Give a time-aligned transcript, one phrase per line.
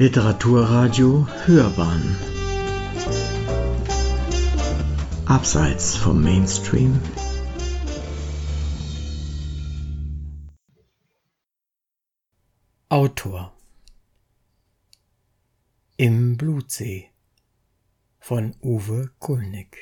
[0.00, 2.16] Literaturradio Hörbahn.
[5.26, 7.00] Abseits vom Mainstream.
[12.88, 13.52] Autor.
[15.96, 17.10] Im Blutsee.
[18.20, 19.78] Von Uwe Kulnig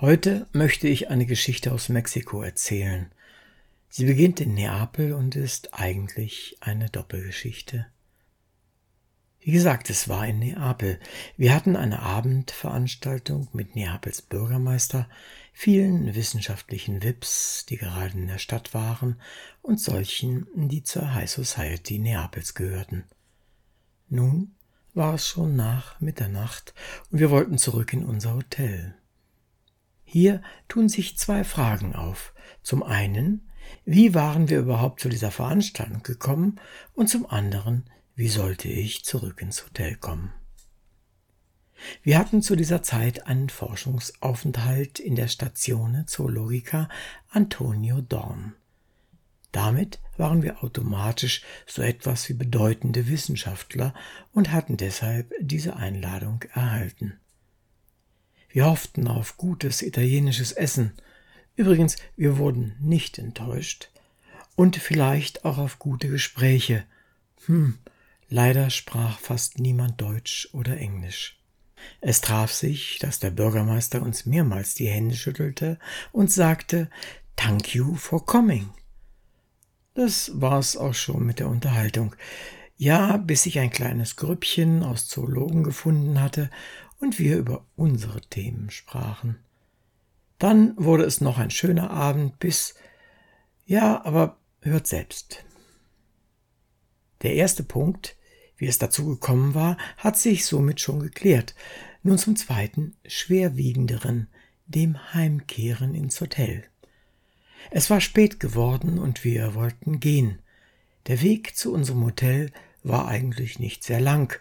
[0.00, 3.10] Heute möchte ich eine Geschichte aus Mexiko erzählen,
[3.96, 7.86] Sie beginnt in Neapel und ist eigentlich eine Doppelgeschichte.
[9.40, 11.00] Wie gesagt, es war in Neapel.
[11.38, 15.08] Wir hatten eine Abendveranstaltung mit Neapels Bürgermeister,
[15.54, 19.18] vielen wissenschaftlichen Wips, die gerade in der Stadt waren,
[19.62, 23.04] und solchen, die zur High Society Neapels gehörten.
[24.10, 24.56] Nun
[24.92, 26.74] war es schon nach Mitternacht
[27.10, 28.94] und wir wollten zurück in unser Hotel.
[30.04, 32.34] Hier tun sich zwei Fragen auf.
[32.62, 33.46] Zum einen,
[33.84, 36.60] wie waren wir überhaupt zu dieser Veranstaltung gekommen
[36.94, 40.32] und zum anderen, wie sollte ich zurück ins Hotel kommen.
[42.02, 46.88] Wir hatten zu dieser Zeit einen Forschungsaufenthalt in der Statione Zoologica
[47.28, 48.54] Antonio Dorn.
[49.52, 53.94] Damit waren wir automatisch so etwas wie bedeutende Wissenschaftler
[54.32, 57.20] und hatten deshalb diese Einladung erhalten.
[58.48, 60.92] Wir hofften auf gutes italienisches Essen
[61.56, 63.90] Übrigens, wir wurden nicht enttäuscht
[64.56, 66.84] und vielleicht auch auf gute Gespräche.
[67.46, 67.78] Hm,
[68.28, 71.40] leider sprach fast niemand Deutsch oder Englisch.
[72.00, 75.78] Es traf sich, dass der Bürgermeister uns mehrmals die Hände schüttelte
[76.12, 76.90] und sagte
[77.36, 78.70] Thank you for coming.
[79.94, 82.14] Das war's auch schon mit der Unterhaltung.
[82.76, 86.50] Ja, bis ich ein kleines Grüppchen aus Zoologen gefunden hatte
[86.98, 89.38] und wir über unsere Themen sprachen.
[90.38, 92.74] Dann wurde es noch ein schöner Abend bis,
[93.64, 95.44] ja, aber hört selbst.
[97.22, 98.16] Der erste Punkt,
[98.56, 101.54] wie es dazu gekommen war, hat sich somit schon geklärt.
[102.02, 104.28] Nun zum zweiten, schwerwiegenderen,
[104.66, 106.64] dem Heimkehren ins Hotel.
[107.70, 110.40] Es war spät geworden und wir wollten gehen.
[111.06, 114.38] Der Weg zu unserem Hotel war eigentlich nicht sehr lang,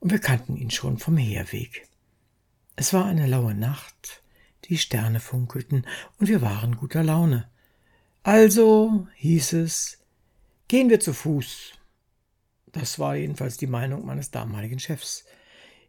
[0.00, 1.88] und wir kannten ihn schon vom Herweg.
[2.76, 4.22] Es war eine laue Nacht,
[4.68, 5.86] die Sterne funkelten,
[6.18, 7.48] und wir waren guter Laune.
[8.22, 9.98] Also, hieß es,
[10.68, 11.72] gehen wir zu Fuß.
[12.72, 15.24] Das war jedenfalls die Meinung meines damaligen Chefs.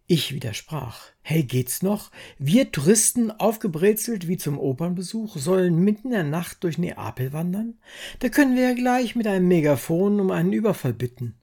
[0.07, 1.01] Ich widersprach.
[1.23, 2.11] Hey, geht's noch?
[2.37, 7.79] Wir Touristen, aufgebrezelt wie zum Opernbesuch, sollen mitten in der Nacht durch Neapel wandern?
[8.19, 11.35] Da können wir ja gleich mit einem Megafon um einen Überfall bitten.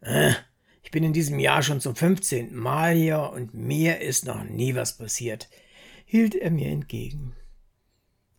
[0.00, 0.32] Äh,
[0.82, 4.74] ich bin in diesem Jahr schon zum fünfzehnten Mal hier und mir ist noch nie
[4.74, 5.50] was passiert
[6.12, 7.32] hielt er mir entgegen.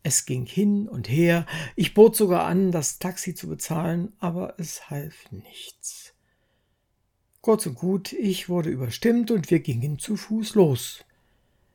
[0.03, 4.91] Es ging hin und her, ich bot sogar an, das Taxi zu bezahlen, aber es
[4.91, 6.13] half nichts.
[7.41, 11.03] Kurz und gut, ich wurde überstimmt und wir gingen zu Fuß los.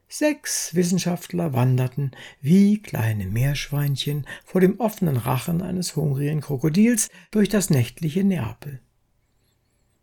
[0.06, 7.70] Sechs Wissenschaftler wanderten wie kleine Meerschweinchen vor dem offenen Rachen eines hungrigen Krokodils durch das
[7.70, 8.80] nächtliche Neapel.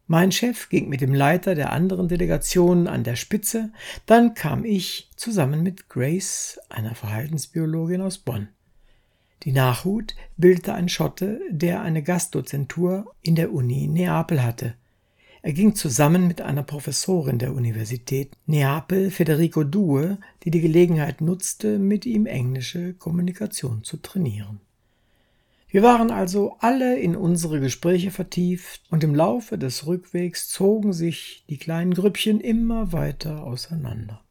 [0.08, 3.72] Mein Chef ging mit dem Leiter der anderen Delegationen an der Spitze,
[4.06, 8.50] dann kam ich zusammen mit Grace, einer Verhaltensbiologin aus Bonn.
[9.44, 14.76] Die Nachhut bildete ein Schotte, der eine Gastdozentur in der Uni Neapel hatte.
[15.42, 21.80] Er ging zusammen mit einer Professorin der Universität Neapel, Federico Due, die die Gelegenheit nutzte,
[21.80, 24.60] mit ihm englische Kommunikation zu trainieren.
[25.75, 31.44] Wir waren also alle in unsere Gespräche vertieft und im Laufe des Rückwegs zogen sich
[31.50, 34.24] die kleinen Grüppchen immer weiter auseinander.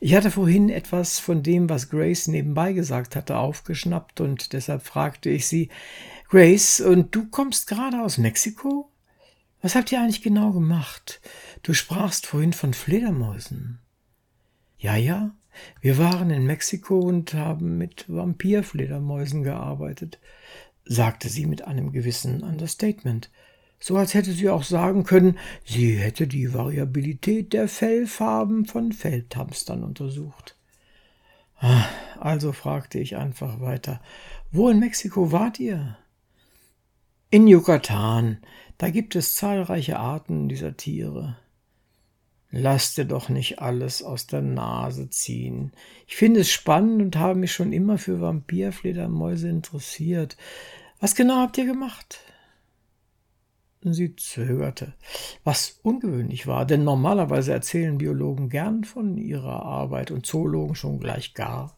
[0.00, 5.30] Ich hatte vorhin etwas von dem, was Grace nebenbei gesagt hatte, aufgeschnappt und deshalb fragte
[5.30, 5.70] ich sie,
[6.28, 8.92] Grace, und du kommst gerade aus Mexiko?
[9.62, 11.22] Was habt ihr eigentlich genau gemacht?
[11.62, 13.78] Du sprachst vorhin von Fledermäusen.
[14.76, 15.34] Ja, ja,
[15.80, 20.18] wir waren in Mexiko und haben mit Vampirfledermäusen gearbeitet,
[20.84, 23.30] sagte sie mit einem gewissen Understatement,
[23.78, 29.84] so als hätte sie auch sagen können, sie hätte die Variabilität der Fellfarben von Feldhamstern
[29.84, 30.56] untersucht.
[31.58, 31.84] Ah,
[32.18, 34.00] also fragte ich einfach weiter,
[34.50, 35.96] wo in Mexiko wart ihr?
[37.30, 38.38] In Yucatan,
[38.78, 41.36] da gibt es zahlreiche Arten dieser Tiere.
[42.50, 45.72] Lass dir doch nicht alles aus der Nase ziehen.
[46.06, 50.36] Ich finde es spannend und habe mich schon immer für Vampirfledermäuse interessiert.
[51.00, 52.20] Was genau habt ihr gemacht?
[53.82, 54.94] Sie zögerte,
[55.44, 61.34] was ungewöhnlich war, denn normalerweise erzählen Biologen gern von ihrer Arbeit und Zoologen schon gleich
[61.34, 61.76] gar.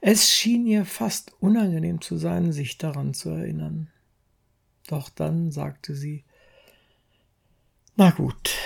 [0.00, 3.90] Es schien ihr fast unangenehm zu sein, sich daran zu erinnern.
[4.88, 6.24] Doch dann sagte sie,
[7.96, 8.56] na gut.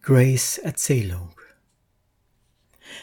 [0.00, 1.38] Grace Erzählung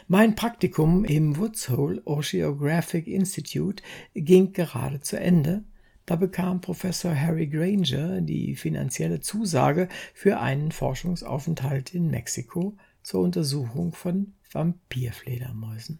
[0.07, 3.83] mein Praktikum im Woods Hole Oceanographic Institute
[4.13, 5.63] ging gerade zu Ende.
[6.05, 13.93] Da bekam Professor Harry Granger die finanzielle Zusage für einen Forschungsaufenthalt in Mexiko zur Untersuchung
[13.93, 15.99] von Vampirfledermäusen.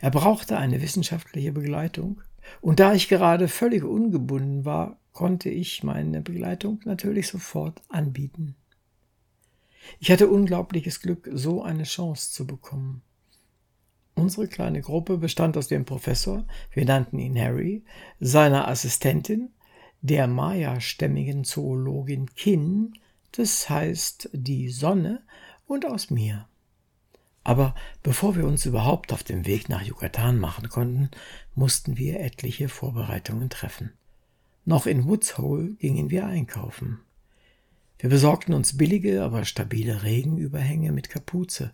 [0.00, 2.20] Er brauchte eine wissenschaftliche Begleitung,
[2.60, 8.54] und da ich gerade völlig ungebunden war, konnte ich meine Begleitung natürlich sofort anbieten.
[9.98, 13.02] Ich hatte unglaubliches Glück, so eine Chance zu bekommen.
[14.14, 17.84] Unsere kleine Gruppe bestand aus dem Professor, wir nannten ihn Harry,
[18.18, 19.50] seiner Assistentin,
[20.00, 22.94] der Maya-stämmigen Zoologin Kin,
[23.32, 25.22] das heißt die Sonne,
[25.66, 26.48] und aus mir.
[27.44, 31.10] Aber bevor wir uns überhaupt auf den Weg nach Yucatan machen konnten,
[31.54, 33.92] mussten wir etliche Vorbereitungen treffen.
[34.64, 37.00] Noch in Woods Hole gingen wir einkaufen.
[37.98, 41.72] Wir besorgten uns billige, aber stabile Regenüberhänge mit Kapuze.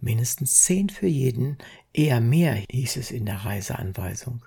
[0.00, 1.58] Mindestens zehn für jeden,
[1.92, 4.44] eher mehr, hieß es in der Reiseanweisung.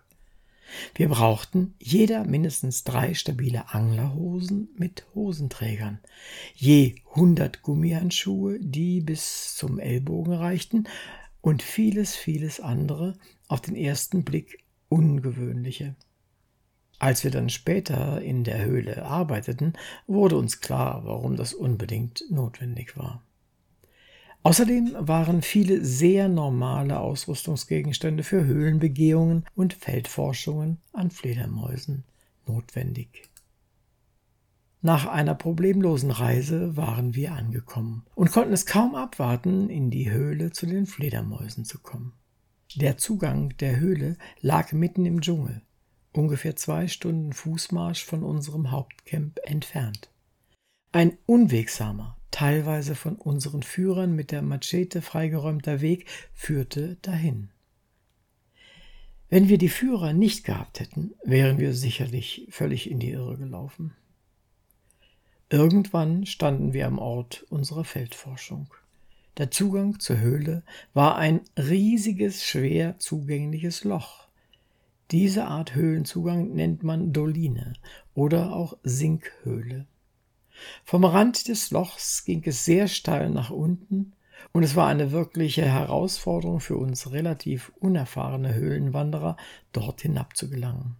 [0.95, 5.99] Wir brauchten jeder mindestens drei stabile Anglerhosen mit Hosenträgern,
[6.55, 10.87] je hundert Gummihandschuhe, die bis zum Ellbogen reichten,
[11.41, 13.13] und vieles, vieles andere,
[13.47, 15.95] auf den ersten Blick ungewöhnliche.
[16.99, 19.73] Als wir dann später in der Höhle arbeiteten,
[20.07, 23.21] wurde uns klar, warum das unbedingt notwendig war.
[24.43, 32.03] Außerdem waren viele sehr normale Ausrüstungsgegenstände für Höhlenbegehungen und Feldforschungen an Fledermäusen
[32.45, 33.23] notwendig.
[34.81, 40.51] Nach einer problemlosen Reise waren wir angekommen und konnten es kaum abwarten, in die Höhle
[40.51, 42.13] zu den Fledermäusen zu kommen.
[42.75, 45.63] Der Zugang der Höhle lag mitten im Dschungel
[46.15, 50.09] ungefähr zwei Stunden Fußmarsch von unserem Hauptcamp entfernt.
[50.91, 57.49] Ein unwegsamer, teilweise von unseren Führern mit der Machete freigeräumter Weg führte dahin.
[59.29, 63.93] Wenn wir die Führer nicht gehabt hätten, wären wir sicherlich völlig in die Irre gelaufen.
[65.49, 68.69] Irgendwann standen wir am Ort unserer Feldforschung.
[69.37, 70.63] Der Zugang zur Höhle
[70.93, 74.24] war ein riesiges, schwer zugängliches Loch.
[75.11, 77.73] Diese Art Höhlenzugang nennt man Doline
[78.15, 79.85] oder auch Sinkhöhle.
[80.83, 84.13] Vom Rand des Lochs ging es sehr steil nach unten
[84.51, 89.37] und es war eine wirkliche Herausforderung für uns relativ unerfahrene Höhlenwanderer,
[89.73, 90.95] dort hinab zu gelangen.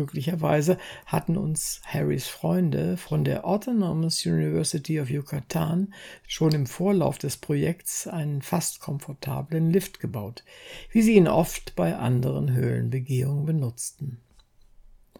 [0.00, 5.92] Glücklicherweise hatten uns Harrys Freunde von der Autonomous University of Yucatan
[6.26, 10.42] schon im Vorlauf des Projekts einen fast komfortablen Lift gebaut,
[10.90, 14.22] wie sie ihn oft bei anderen Höhlenbegehungen benutzten.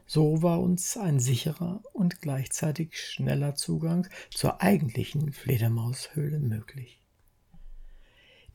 [0.06, 7.00] So war uns ein sicherer und gleichzeitig schneller Zugang zur eigentlichen Fledermaushöhle möglich.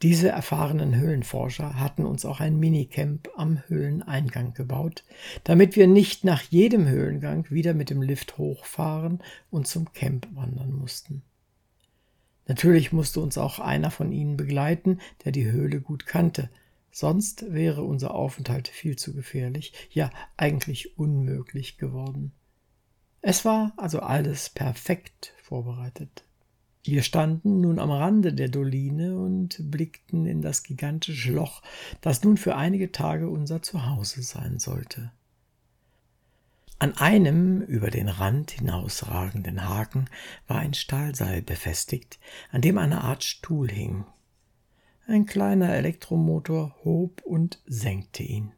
[0.02, 5.04] Diese erfahrenen Höhlenforscher hatten uns auch ein Minicamp am Höhleneingang gebaut,
[5.44, 10.74] damit wir nicht nach jedem Höhlengang wieder mit dem Lift hochfahren und zum Camp wandern
[10.74, 11.24] mussten.
[12.48, 16.50] Natürlich musste uns auch einer von ihnen begleiten, der die Höhle gut kannte,
[16.92, 22.34] sonst wäre unser Aufenthalt viel zu gefährlich, ja eigentlich unmöglich geworden.
[23.22, 26.25] Es war also alles perfekt vorbereitet.
[26.88, 31.63] Wir standen nun am Rande der Doline und blickten in das gigantische Loch,
[32.01, 35.12] das nun für einige Tage unser Zuhause sein sollte.
[36.77, 40.06] An einem über den Rand hinausragenden Haken
[40.48, 42.20] war ein Stahlseil befestigt,
[42.51, 44.06] an dem eine Art Stuhl hing.
[45.08, 48.51] Ein kleiner Elektromotor hob und senkte ihn.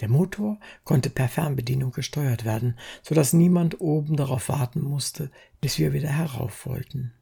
[0.00, 5.80] Der Motor konnte per Fernbedienung gesteuert werden, so dass niemand oben darauf warten musste, bis
[5.80, 7.12] wir wieder herauf wollten.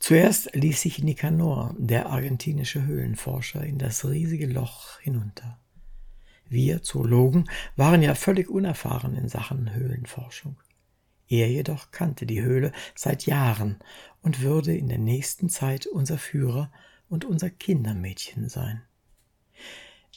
[0.00, 5.60] Zuerst ließ sich Nicanor, der argentinische Höhlenforscher, in das riesige Loch hinunter.
[6.48, 10.56] Wir Zoologen waren ja völlig unerfahren in Sachen Höhlenforschung.
[11.28, 13.78] Er jedoch kannte die Höhle seit Jahren
[14.22, 16.72] und würde in der nächsten Zeit unser Führer
[17.08, 18.82] und unser Kindermädchen sein.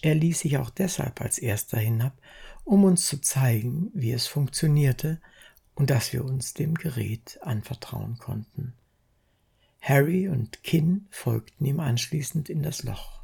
[0.02, 2.18] Er ließ sich auch deshalb als erster hinab,
[2.64, 5.20] um uns zu zeigen, wie es funktionierte
[5.76, 8.74] und dass wir uns dem Gerät anvertrauen konnten.
[9.86, 13.22] Harry und Kin folgten ihm anschließend in das Loch.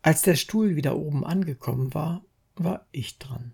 [0.00, 2.24] Als der Stuhl wieder oben angekommen war,
[2.54, 3.52] war ich dran.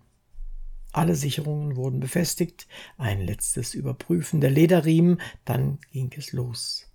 [0.91, 2.67] Alle Sicherungen wurden befestigt,
[2.99, 6.87] ein letztes Überprüfen der Lederriemen, dann ging es los.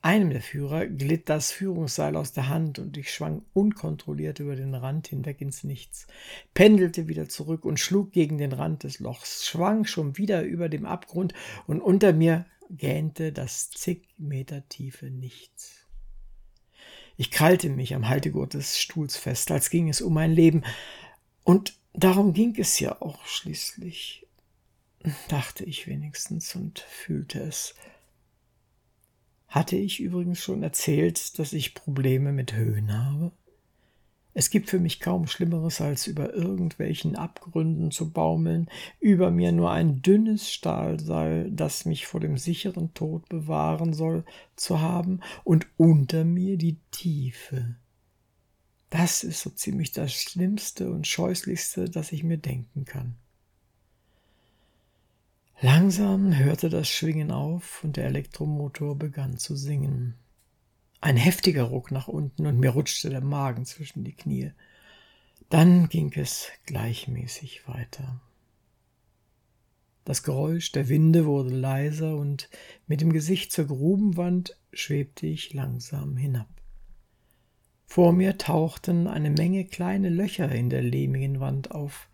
[0.00, 4.76] Einem der Führer glitt das Führungsseil aus der Hand und ich schwang unkontrolliert über den
[4.76, 6.06] Rand hinweg ins Nichts,
[6.54, 10.86] pendelte wieder zurück und schlug gegen den Rand des Lochs, schwang schon wieder über dem
[10.86, 11.34] Abgrund
[11.66, 15.86] und unter mir gähnte das zig Meter tiefe Nichts.
[17.16, 20.64] Ich krallte mich am Haltegurt des Stuhls fest, als ging es um mein Leben.
[21.44, 24.26] Und darum ging es ja auch schließlich,
[25.28, 27.74] dachte ich wenigstens und fühlte es.
[29.46, 33.32] Hatte ich übrigens schon erzählt, dass ich Probleme mit Höhen habe?
[34.34, 39.70] Es gibt für mich kaum Schlimmeres, als über irgendwelchen Abgründen zu baumeln, über mir nur
[39.70, 44.24] ein dünnes Stahlseil, das mich vor dem sicheren Tod bewahren soll,
[44.56, 47.76] zu haben, und unter mir die Tiefe.
[48.88, 53.16] Das ist so ziemlich das Schlimmste und Scheußlichste, das ich mir denken kann.
[55.60, 60.14] Langsam hörte das Schwingen auf und der Elektromotor begann zu singen.
[61.02, 64.52] Ein heftiger Ruck nach unten und mir rutschte der Magen zwischen die Knie.
[65.50, 68.20] Dann ging es gleichmäßig weiter.
[70.04, 72.48] Das Geräusch der Winde wurde leiser und
[72.86, 76.48] mit dem Gesicht zur Grubenwand schwebte ich langsam hinab.
[77.84, 82.08] Vor mir tauchten eine Menge kleine Löcher in der lehmigen Wand auf.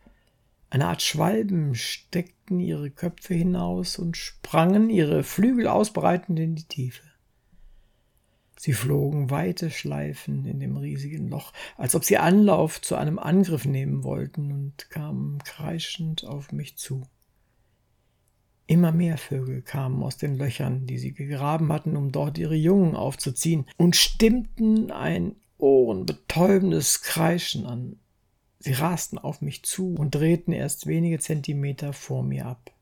[0.70, 7.07] Eine Art Schwalben steckten ihre Köpfe hinaus und sprangen ihre Flügel ausbreitend in die Tiefe.
[8.58, 13.64] Sie flogen weite Schleifen in dem riesigen Loch, als ob sie Anlauf zu einem Angriff
[13.64, 17.06] nehmen wollten und kamen kreischend auf mich zu.
[18.66, 22.96] Immer mehr Vögel kamen aus den Löchern, die sie gegraben hatten, um dort ihre Jungen
[22.96, 27.98] aufzuziehen, und stimmten ein ohrenbetäubendes Kreischen an.
[28.58, 32.72] Sie rasten auf mich zu und drehten erst wenige Zentimeter vor mir ab.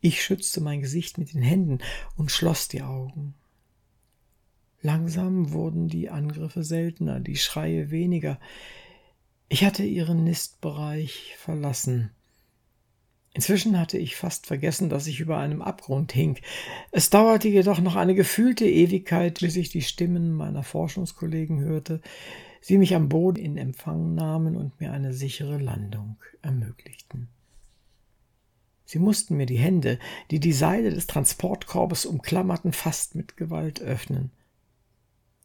[0.00, 1.78] Ich schützte mein Gesicht mit den Händen
[2.16, 3.34] und schloss die Augen.
[4.86, 8.38] Langsam wurden die Angriffe seltener, die Schreie weniger.
[9.48, 12.10] Ich hatte ihren Nistbereich verlassen.
[13.34, 16.38] Inzwischen hatte ich fast vergessen, dass ich über einem Abgrund hing.
[16.92, 22.00] Es dauerte jedoch noch eine gefühlte Ewigkeit, bis ich die Stimmen meiner Forschungskollegen hörte,
[22.60, 27.26] sie mich am Boden in Empfang nahmen und mir eine sichere Landung ermöglichten.
[28.84, 29.98] Sie mussten mir die Hände,
[30.30, 34.30] die die Seile des Transportkorbes umklammerten, fast mit Gewalt öffnen.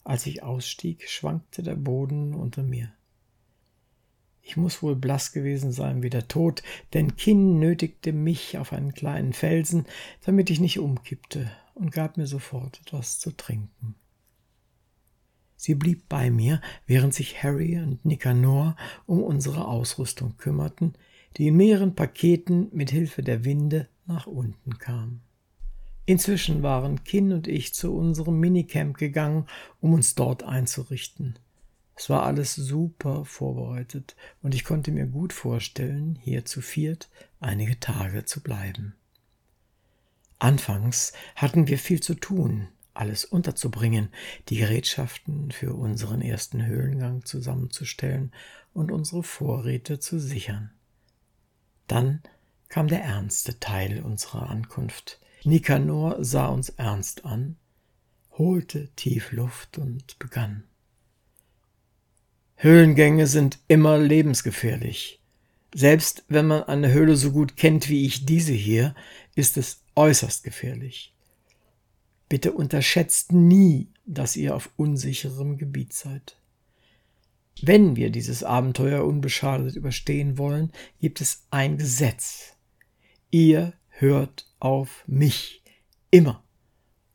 [0.04, 2.92] Als ich ausstieg, schwankte der Boden unter mir.
[4.42, 8.94] Ich muss wohl blass gewesen sein wie der Tod, denn Kinn nötigte mich auf einen
[8.94, 9.86] kleinen Felsen,
[10.26, 13.96] damit ich nicht umkippte, und gab mir sofort etwas zu trinken.
[15.56, 20.96] Sie blieb bei mir, während sich Harry und Nicanor um unsere Ausrüstung kümmerten,
[21.38, 25.22] die in mehreren Paketen mit Hilfe der Winde nach unten kam.
[26.06, 29.46] Inzwischen waren Kinn und ich zu unserem Minicamp gegangen,
[29.80, 31.38] um uns dort einzurichten.
[31.96, 37.80] Es war alles super vorbereitet und ich konnte mir gut vorstellen, hier zu viert einige
[37.80, 38.96] Tage zu bleiben.
[40.40, 44.10] Anfangs hatten wir viel zu tun, alles unterzubringen,
[44.50, 48.32] die Gerätschaften für unseren ersten Höhlengang zusammenzustellen
[48.74, 50.72] und unsere Vorräte zu sichern.
[51.88, 52.24] Dann
[52.70, 55.20] kam der ernste Teil unserer Ankunft.
[55.44, 57.56] Nikanor sah uns ernst an,
[58.38, 60.64] holte tief Luft und begann.
[62.56, 65.20] Höhlengänge sind immer lebensgefährlich.
[65.74, 68.94] Selbst wenn man eine Höhle so gut kennt wie ich diese hier,
[69.36, 71.16] ist es äußerst gefährlich.
[72.30, 76.38] Bitte unterschätzt nie, dass ihr auf unsicherem Gebiet seid.
[77.62, 82.54] Wenn wir dieses Abenteuer unbeschadet überstehen wollen, gibt es ein Gesetz.
[83.32, 85.64] Ihr hört auf mich.
[86.10, 86.44] Immer.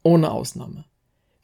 [0.03, 0.85] Ohne Ausnahme.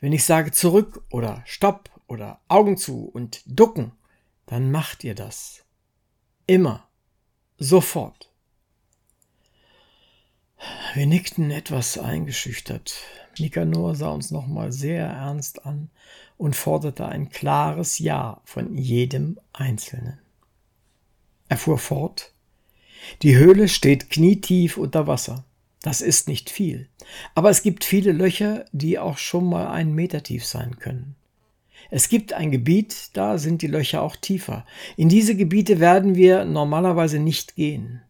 [0.01, 3.93] Wenn ich sage zurück oder stopp oder Augen zu und ducken,
[4.47, 5.65] dann macht ihr das.
[6.47, 6.89] Immer.
[7.59, 8.33] Sofort.
[10.95, 12.95] Wir nickten etwas eingeschüchtert.
[13.39, 15.91] Nikanor sah uns nochmal sehr ernst an
[16.37, 20.19] und forderte ein klares Ja von jedem Einzelnen.
[21.49, 22.33] Er fuhr fort.
[23.23, 25.45] Die Höhle steht knietief unter Wasser.
[25.83, 26.89] Das ist nicht viel.
[27.35, 31.17] Aber es gibt viele Löcher, die auch schon mal einen Meter tief sein können.
[31.91, 34.65] Es gibt ein Gebiet, da sind die Löcher auch tiefer.
[34.97, 38.01] In diese Gebiete werden wir normalerweise nicht gehen.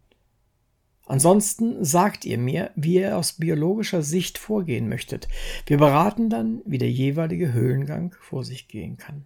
[1.07, 5.27] Ansonsten sagt ihr mir, wie ihr aus biologischer Sicht vorgehen möchtet.
[5.67, 9.25] Wir beraten dann, wie der jeweilige Höhlengang vor sich gehen kann.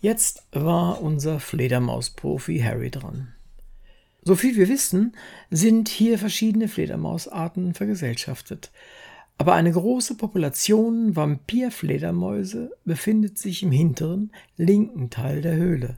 [0.00, 3.32] Jetzt war unser Fledermausprofi Harry dran.
[4.22, 5.16] So viel wir wissen,
[5.50, 8.70] sind hier verschiedene Fledermausarten vergesellschaftet.
[9.38, 15.96] Aber eine große Population Vampirfledermäuse befindet sich im hinteren, linken Teil der Höhle.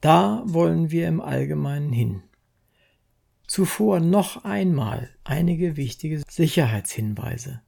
[0.00, 2.22] Da wollen wir im Allgemeinen hin.
[3.46, 7.60] Zuvor noch einmal einige wichtige Sicherheitshinweise.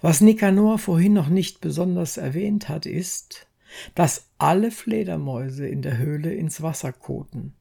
[0.00, 3.46] Was Nikanor vorhin noch nicht besonders erwähnt hat, ist,
[3.94, 7.52] dass alle Fledermäuse in der Höhle ins Wasser koten.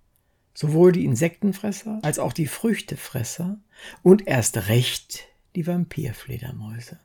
[0.54, 3.60] Sowohl die Insektenfresser als auch die Früchtefresser
[4.04, 7.00] und erst recht die Vampirfledermäuse.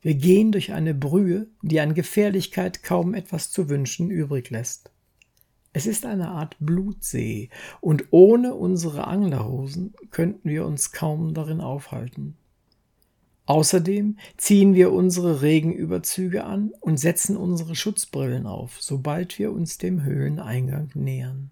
[0.00, 4.90] Wir gehen durch eine Brühe, die an Gefährlichkeit kaum etwas zu wünschen übrig lässt.
[5.72, 7.48] Es ist eine Art Blutsee,
[7.80, 12.36] und ohne unsere Anglerhosen könnten wir uns kaum darin aufhalten.
[13.46, 20.02] Außerdem ziehen wir unsere Regenüberzüge an und setzen unsere Schutzbrillen auf, sobald wir uns dem
[20.02, 21.50] Höhleneingang nähern.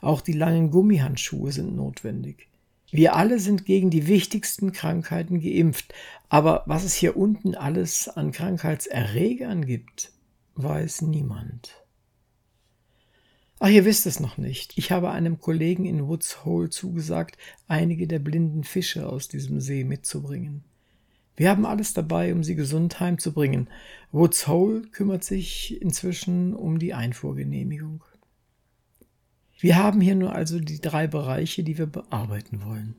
[0.00, 2.48] Auch die langen Gummihandschuhe sind notwendig.
[2.90, 5.92] Wir alle sind gegen die wichtigsten Krankheiten geimpft,
[6.28, 10.12] aber was es hier unten alles an Krankheitserregern gibt,
[10.54, 11.84] weiß niemand.
[13.58, 14.76] Ach, ihr wisst es noch nicht.
[14.76, 19.84] Ich habe einem Kollegen in Woods Hole zugesagt, einige der blinden Fische aus diesem See
[19.84, 20.64] mitzubringen.
[21.36, 23.68] Wir haben alles dabei, um sie gesund heimzubringen.
[24.12, 28.04] Woods Hole kümmert sich inzwischen um die Einfuhrgenehmigung.
[29.58, 32.96] Wir haben hier nur also die drei Bereiche, die wir bearbeiten wollen.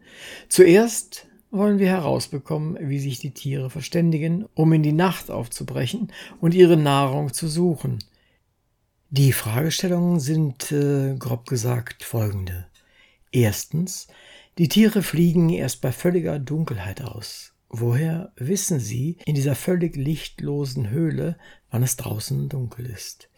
[0.50, 6.54] Zuerst wollen wir herausbekommen, wie sich die Tiere verständigen, um in die Nacht aufzubrechen und
[6.54, 8.00] ihre Nahrung zu suchen.
[9.10, 12.66] Die Fragestellungen sind, äh, grob gesagt, folgende.
[13.32, 14.08] Erstens,
[14.58, 17.54] die Tiere fliegen erst bei völliger Dunkelheit aus.
[17.70, 21.38] Woher wissen sie in dieser völlig lichtlosen Höhle,
[21.70, 23.30] wann es draußen dunkel ist?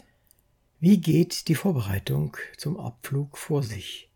[0.80, 4.12] Wie geht die Vorbereitung zum Abflug vor sich?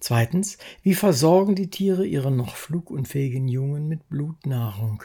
[0.00, 5.02] Zweitens, wie versorgen die Tiere ihre noch flugunfähigen Jungen mit Blutnahrung?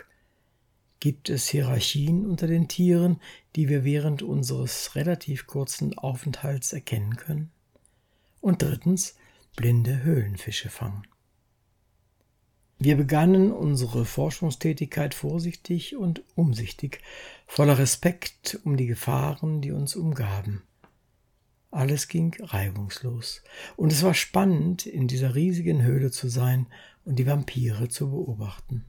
[1.01, 3.19] Gibt es Hierarchien unter den Tieren,
[3.57, 7.51] die wir während unseres relativ kurzen Aufenthalts erkennen können?
[8.39, 9.17] Und drittens,
[9.57, 11.05] blinde Höhlenfische fangen.
[12.85, 16.99] Wir begannen unsere Forschungstätigkeit vorsichtig und umsichtig,
[17.47, 20.63] voller Respekt um die Gefahren, die uns umgaben.
[21.71, 23.41] Alles ging reibungslos,
[23.77, 26.67] und es war spannend, in dieser riesigen Höhle zu sein
[27.05, 28.83] und die Vampire zu beobachten.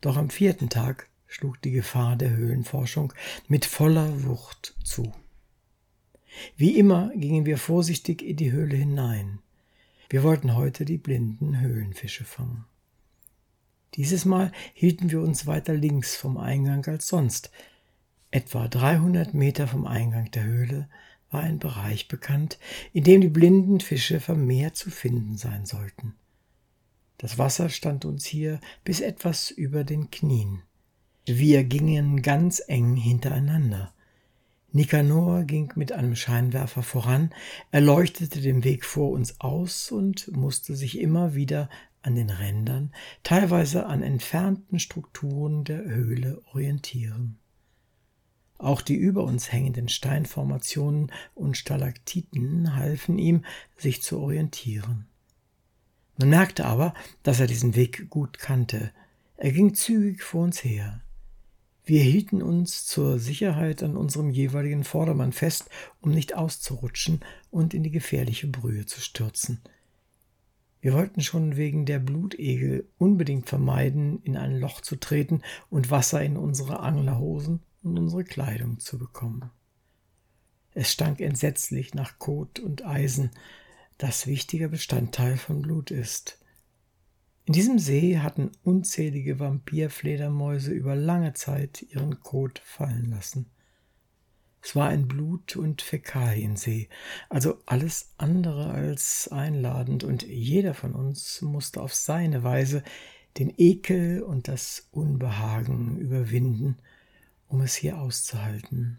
[0.00, 3.12] Doch am vierten Tag schlug die Gefahr der Höhlenforschung
[3.48, 5.12] mit voller Wucht zu.
[6.56, 9.40] Wie immer gingen wir vorsichtig in die Höhle hinein.
[10.08, 12.64] Wir wollten heute die blinden Höhlenfische fangen.
[13.94, 17.50] Dieses Mal hielten wir uns weiter links vom Eingang als sonst.
[18.30, 20.88] Etwa 300 Meter vom Eingang der Höhle
[21.30, 22.58] war ein Bereich bekannt,
[22.92, 26.14] in dem die blinden Fische vermehrt zu finden sein sollten.
[27.18, 30.62] Das Wasser stand uns hier bis etwas über den Knien.
[31.24, 33.92] Wir gingen ganz eng hintereinander.
[34.76, 37.30] Nikanor ging mit einem Scheinwerfer voran,
[37.70, 41.70] erleuchtete den Weg vor uns aus und musste sich immer wieder
[42.02, 47.38] an den Rändern, teilweise an entfernten Strukturen der Höhle orientieren.
[48.58, 53.46] Auch die über uns hängenden Steinformationen und Stalaktiten halfen ihm,
[53.78, 55.06] sich zu orientieren.
[56.18, 58.92] Man merkte aber, dass er diesen Weg gut kannte.
[59.38, 61.00] Er ging zügig vor uns her.
[61.88, 65.70] Wir hielten uns zur Sicherheit an unserem jeweiligen Vordermann fest,
[66.00, 67.20] um nicht auszurutschen
[67.52, 69.60] und in die gefährliche Brühe zu stürzen.
[70.80, 76.20] Wir wollten schon wegen der Blutegel unbedingt vermeiden, in ein Loch zu treten und Wasser
[76.20, 79.52] in unsere Anglerhosen und unsere Kleidung zu bekommen.
[80.74, 83.30] Es stank entsetzlich nach Kot und Eisen,
[83.96, 86.40] das wichtiger Bestandteil von Blut ist.
[87.46, 93.46] In diesem See hatten unzählige Vampirfledermäuse über lange Zeit ihren Kot fallen lassen.
[94.60, 96.88] Es war ein Blut- und Fäkaliensee,
[97.28, 102.82] also alles andere als einladend, und jeder von uns musste auf seine Weise
[103.38, 106.78] den Ekel und das Unbehagen überwinden,
[107.46, 108.98] um es hier auszuhalten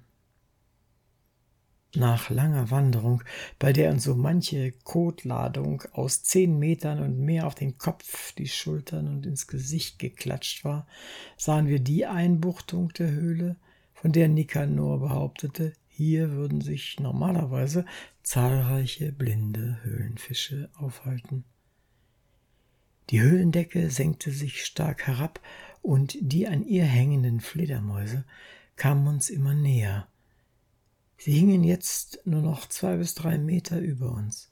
[1.98, 3.24] nach langer Wanderung,
[3.60, 8.48] bei der uns so manche Kotladung aus zehn Metern und mehr auf den Kopf, die
[8.48, 10.88] Schultern und ins Gesicht geklatscht war,
[11.36, 13.58] sahen wir die Einbuchtung der Höhle,
[13.94, 17.84] von der Nikanor behauptete, hier würden sich normalerweise
[18.22, 21.44] zahlreiche blinde Höhlenfische aufhalten.
[23.10, 25.40] Die Höhlendecke senkte sich stark herab,
[25.82, 28.26] und die an ihr hängenden Fledermäuse
[28.76, 30.08] kamen uns immer näher,
[31.18, 34.50] Sie hingen jetzt nur noch zwei bis drei Meter über uns.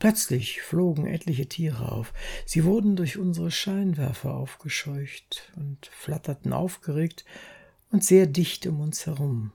[0.00, 2.14] Plötzlich flogen etliche Tiere auf.
[2.46, 7.24] Sie wurden durch unsere Scheinwerfer aufgescheucht und flatterten aufgeregt
[7.90, 9.52] und sehr dicht um uns herum.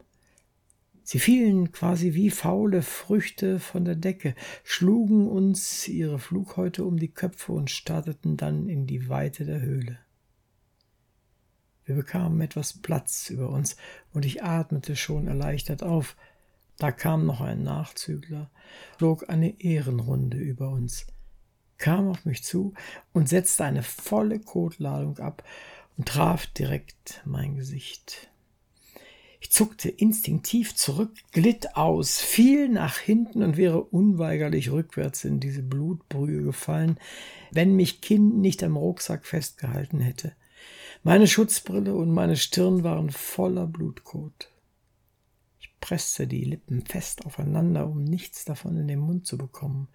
[1.01, 7.11] Sie fielen quasi wie faule Früchte von der Decke, schlugen uns ihre Flughäute um die
[7.11, 9.99] Köpfe und starteten dann in die Weite der Höhle.
[11.85, 13.77] Wir bekamen etwas Platz über uns,
[14.11, 16.15] und ich atmete schon erleichtert auf,
[16.77, 18.49] da kam noch ein Nachzügler,
[18.97, 21.05] flog eine Ehrenrunde über uns,
[21.77, 22.73] kam auf mich zu
[23.13, 25.43] und setzte eine volle Kotladung ab
[25.97, 28.29] und traf direkt mein Gesicht.
[29.39, 35.61] Ich zuckte instinktiv zurück, glitt aus, fiel nach hinten und wäre unweigerlich rückwärts in diese
[35.61, 36.97] Blutbrühe gefallen,
[37.51, 40.33] wenn mich Kinn nicht am Rucksack festgehalten hätte.
[41.05, 44.51] Meine Schutzbrille und meine Stirn waren voller Blutkot
[45.85, 49.87] presste die Lippen fest aufeinander, um nichts davon in den Mund zu bekommen.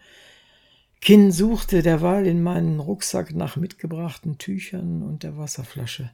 [1.01, 6.12] Kinn suchte derweil in meinen Rucksack nach mitgebrachten Tüchern und der Wasserflasche.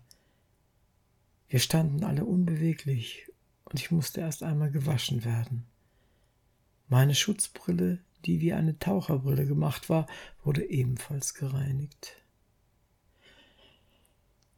[1.48, 3.30] Wir standen alle unbeweglich,
[3.64, 5.66] und ich musste erst einmal gewaschen werden.
[6.88, 10.06] Meine Schutzbrille, die wie eine Taucherbrille gemacht war,
[10.42, 12.16] wurde ebenfalls gereinigt.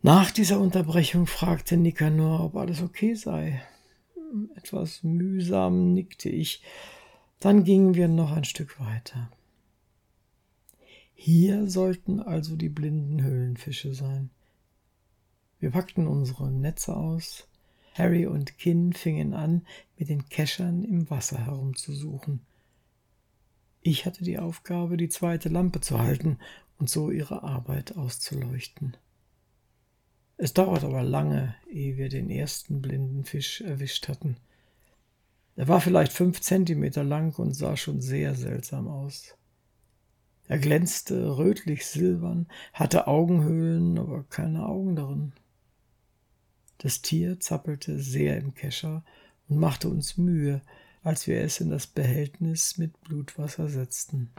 [0.03, 3.61] Nach dieser Unterbrechung fragte Nikanor, ob alles okay sei.
[4.55, 6.63] Etwas mühsam nickte ich.
[7.41, 9.29] Dann gingen wir noch ein Stück weiter.
[11.15, 14.31] Hier sollten also die blinden Höhlenfische sein.
[15.59, 17.49] Wir packten unsere Netze aus.
[17.95, 22.41] Harry und Kinn fingen an, mit den Keschern im Wasser herumzusuchen.
[23.83, 26.39] Ich hatte die Aufgabe, die zweite Lampe zu halten
[26.79, 28.97] und so ihre Arbeit auszuleuchten.
[30.39, 34.37] Es dauerte aber lange, ehe wir den ersten blinden Fisch erwischt hatten.
[35.57, 39.35] Er war vielleicht fünf Zentimeter lang und sah schon sehr seltsam aus.
[40.47, 45.33] Er glänzte rötlich silbern, hatte Augenhöhlen, aber keine Augen darin.
[46.79, 49.05] Das Tier zappelte sehr im Kescher
[49.49, 50.63] und machte uns Mühe,
[51.03, 54.31] als wir es in das Behältnis mit Blutwasser setzten.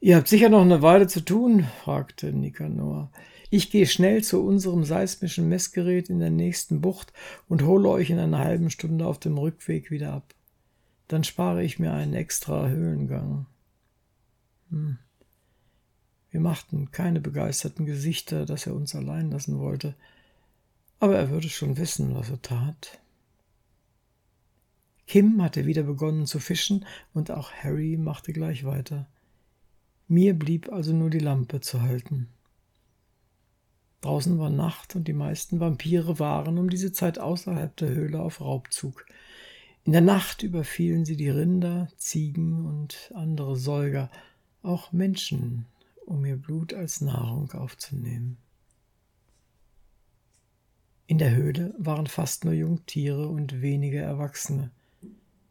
[0.00, 1.66] Ihr habt sicher noch eine Weile zu tun?
[1.84, 3.10] fragte Nikanor.
[3.50, 7.12] Ich gehe schnell zu unserem seismischen Messgerät in der nächsten Bucht
[7.48, 10.34] und hole euch in einer halben Stunde auf dem Rückweg wieder ab.
[11.08, 13.46] Dann spare ich mir einen extra Höhlengang.
[14.70, 14.98] Hm.
[16.30, 19.94] Wir machten keine begeisterten Gesichter, dass er uns allein lassen wollte,
[21.00, 23.00] aber er würde schon wissen, was er tat.
[25.06, 26.84] Kim hatte wieder begonnen zu fischen
[27.14, 29.08] und auch Harry machte gleich weiter.
[30.06, 32.28] Mir blieb also nur die Lampe zu halten.
[34.00, 38.40] Draußen war Nacht und die meisten Vampire waren um diese Zeit außerhalb der Höhle auf
[38.40, 39.06] Raubzug.
[39.84, 44.10] In der Nacht überfielen sie die Rinder, Ziegen und andere Säuger,
[44.62, 45.66] auch Menschen,
[46.06, 48.36] um ihr Blut als Nahrung aufzunehmen.
[51.06, 54.70] In der Höhle waren fast nur Jungtiere und wenige Erwachsene.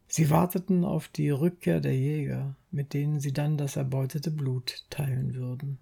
[0.07, 5.33] Sie warteten auf die Rückkehr der Jäger, mit denen sie dann das erbeutete Blut teilen
[5.33, 5.79] würden.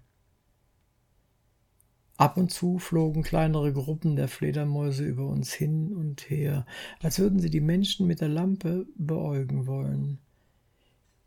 [2.16, 6.64] Ab und zu flogen kleinere Gruppen der Fledermäuse über uns hin und her,
[7.00, 10.18] als würden sie die Menschen mit der Lampe beäugen wollen.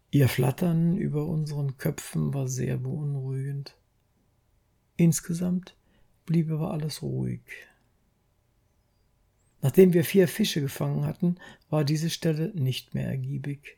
[0.10, 3.76] Ihr Flattern über unseren Köpfen war sehr beunruhigend.
[4.98, 5.76] Insgesamt
[6.26, 7.42] blieb aber alles ruhig.
[9.62, 11.36] Nachdem wir vier Fische gefangen hatten,
[11.70, 13.78] war diese Stelle nicht mehr ergiebig.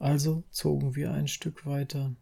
[0.00, 2.14] Also zogen wir ein Stück weiter.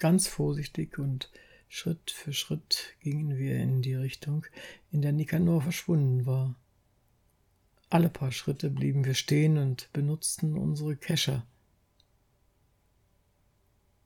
[0.00, 1.30] Ganz vorsichtig und
[1.68, 4.46] Schritt für Schritt gingen wir in die Richtung,
[4.90, 6.54] in der Nikanor verschwunden war.
[7.90, 11.46] Alle paar Schritte blieben wir stehen und benutzten unsere Kescher.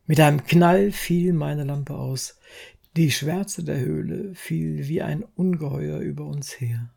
[0.06, 2.38] Mit einem Knall fiel meine Lampe aus.
[2.96, 6.90] Die Schwärze der Höhle fiel wie ein Ungeheuer über uns her.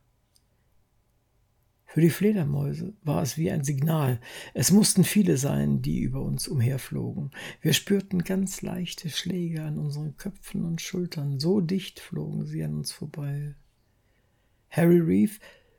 [1.93, 4.21] Für die Fledermäuse war es wie ein Signal.
[4.53, 7.31] Es mussten viele sein, die über uns umherflogen.
[7.59, 11.37] Wir spürten ganz leichte Schläge an unseren Köpfen und Schultern.
[11.37, 13.55] So dicht flogen sie an uns vorbei.
[14.69, 15.33] Harry Reeve,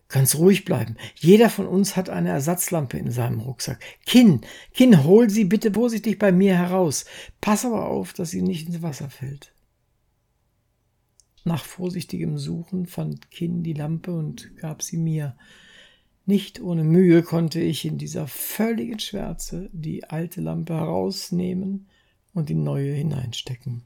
[0.08, 0.96] ganz ruhig bleiben.
[1.14, 3.82] Jeder von uns hat eine Ersatzlampe in seinem Rucksack.
[4.04, 4.42] Kinn,
[4.74, 7.06] Kinn, hol sie bitte vorsichtig bei mir heraus.
[7.40, 9.54] Pass aber auf, dass sie nicht ins Wasser fällt.
[11.44, 15.38] Nach vorsichtigem Suchen fand Kinn die Lampe und gab sie mir.
[16.24, 21.88] Nicht ohne Mühe konnte ich in dieser völligen Schwärze die alte Lampe herausnehmen
[22.32, 23.84] und die neue hineinstecken.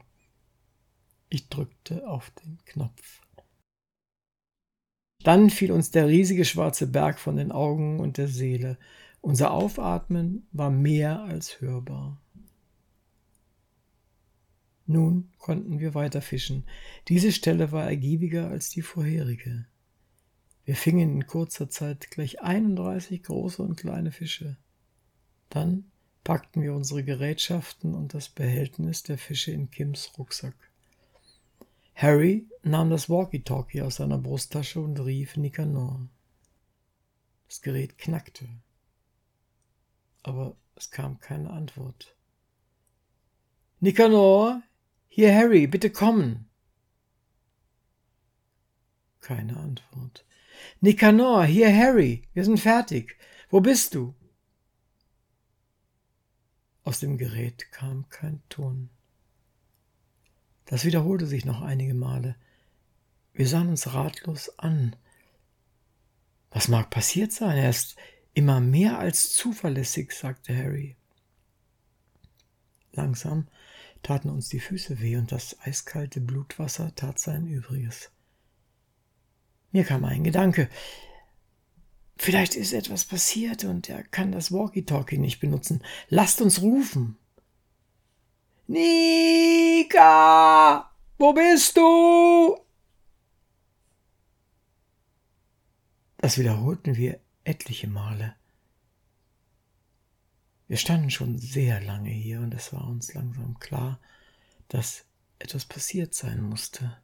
[1.29, 3.21] Ich drückte auf den Knopf.
[5.23, 8.77] Dann fiel uns der riesige schwarze Berg von den Augen und der Seele.
[9.19, 12.21] Unser Aufatmen war mehr als hörbar.
[14.85, 16.63] Nun konnten wir weiter fischen.
[17.09, 19.65] Diese Stelle war ergiebiger als die vorherige.
[20.67, 24.57] Wir fingen in kurzer Zeit gleich 31 große und kleine Fische.
[25.47, 25.89] Dann
[26.25, 30.55] packten wir unsere Gerätschaften und das Behältnis der Fische in Kims Rucksack.
[31.95, 36.05] Harry nahm das Walkie-Talkie aus seiner Brusttasche und rief Nicanor.
[37.47, 38.49] Das Gerät knackte,
[40.21, 42.13] aber es kam keine Antwort.
[43.79, 44.61] Nicanor,
[45.07, 46.49] hier Harry, bitte kommen.
[49.21, 50.25] Keine Antwort.
[50.81, 53.17] Nicanor, hier Harry, wir sind fertig.
[53.49, 54.13] Wo bist du?
[56.83, 58.89] Aus dem Gerät kam kein Ton.
[60.65, 62.35] Das wiederholte sich noch einige Male.
[63.33, 64.95] Wir sahen uns ratlos an.
[66.51, 67.57] Was mag passiert sein?
[67.57, 67.97] Er ist
[68.33, 70.95] immer mehr als zuverlässig, sagte Harry.
[72.91, 73.47] Langsam
[74.01, 78.11] taten uns die Füße weh und das eiskalte Blutwasser tat sein Übriges.
[79.71, 80.69] Mir kam ein Gedanke.
[82.17, 85.83] Vielleicht ist etwas passiert und er kann das Walkie-Talkie nicht benutzen.
[86.09, 87.17] Lasst uns rufen.
[88.67, 90.11] Nika!
[91.17, 92.57] Wo bist du?
[96.17, 98.35] Das wiederholten wir etliche Male.
[100.67, 103.99] Wir standen schon sehr lange hier und es war uns langsam klar,
[104.67, 105.05] dass
[105.39, 106.97] etwas passiert sein musste.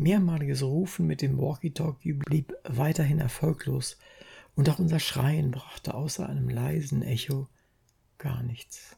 [0.00, 3.98] Mehrmaliges Rufen mit dem Walkie-Talkie blieb weiterhin erfolglos,
[4.54, 7.48] und auch unser Schreien brachte außer einem leisen Echo
[8.18, 8.96] gar nichts.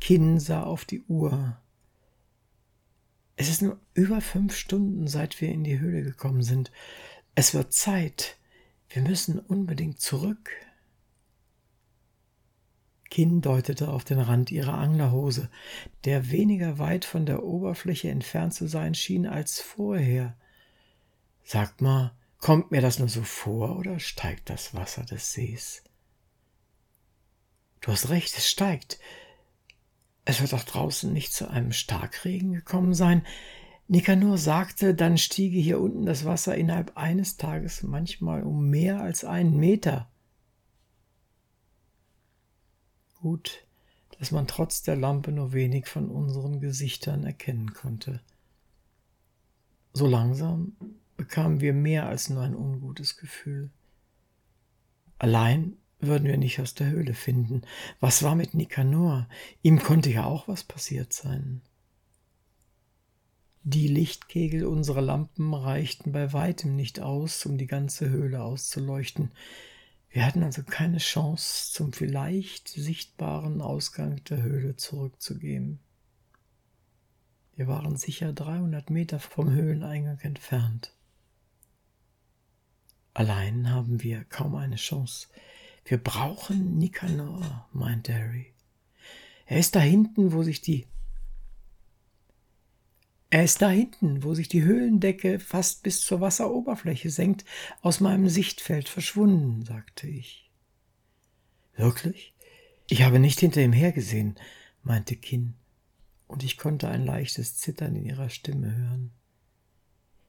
[0.00, 1.58] Kinn sah auf die Uhr.
[3.36, 6.70] Es ist nur über fünf Stunden, seit wir in die Höhle gekommen sind.
[7.34, 8.36] Es wird Zeit.
[8.90, 10.50] Wir müssen unbedingt zurück.
[13.14, 15.48] Kinn deutete auf den Rand ihrer Anglerhose,
[16.04, 20.36] der weniger weit von der Oberfläche entfernt zu sein schien als vorher.
[21.44, 25.84] Sagt mal, kommt mir das nur so vor oder steigt das Wasser des Sees?
[27.80, 28.98] Du hast recht, es steigt.
[30.24, 33.24] Es wird auch draußen nicht zu einem Starkregen gekommen sein.
[33.86, 39.24] Nikanor sagte, dann stiege hier unten das Wasser innerhalb eines Tages manchmal um mehr als
[39.24, 40.10] einen Meter.
[43.24, 43.64] Gut,
[44.18, 48.20] dass man trotz der Lampe nur wenig von unseren Gesichtern erkennen konnte.
[49.94, 50.76] So langsam
[51.16, 53.70] bekamen wir mehr als nur ein ungutes Gefühl.
[55.16, 57.62] Allein würden wir nicht aus der Höhle finden.
[57.98, 59.26] Was war mit Nikanor?
[59.62, 61.62] Ihm konnte ja auch was passiert sein.
[63.62, 69.30] Die Lichtkegel unserer Lampen reichten bei weitem nicht aus, um die ganze Höhle auszuleuchten.
[70.14, 75.80] Wir hatten also keine Chance, zum vielleicht sichtbaren Ausgang der Höhle zurückzugehen.
[77.56, 80.94] Wir waren sicher 300 Meter vom Höhleneingang entfernt.
[83.12, 85.26] Allein haben wir kaum eine Chance.
[85.84, 88.54] Wir brauchen Nikanor, meinte Harry.
[89.46, 90.86] Er ist da hinten, wo sich die
[93.34, 97.44] er ist da hinten, wo sich die Höhlendecke fast bis zur Wasseroberfläche senkt,
[97.82, 100.52] aus meinem Sichtfeld verschwunden, sagte ich.
[101.74, 102.32] Wirklich?
[102.86, 104.36] Ich habe nicht hinter ihm hergesehen,
[104.84, 105.54] meinte Kinn,
[106.28, 109.10] und ich konnte ein leichtes Zittern in ihrer Stimme hören.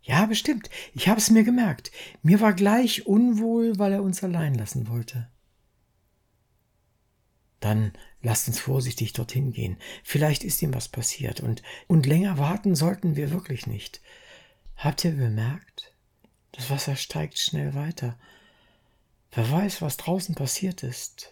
[0.01, 1.91] Ja, bestimmt, ich habe es mir gemerkt.
[2.23, 5.29] Mir war gleich unwohl, weil er uns allein lassen wollte.
[7.59, 9.77] Dann lasst uns vorsichtig dorthin gehen.
[10.03, 14.01] Vielleicht ist ihm was passiert und, und länger warten sollten wir wirklich nicht.
[14.75, 15.93] Habt ihr bemerkt?
[16.51, 18.17] Das Wasser steigt schnell weiter.
[19.31, 21.31] Wer weiß, was draußen passiert ist.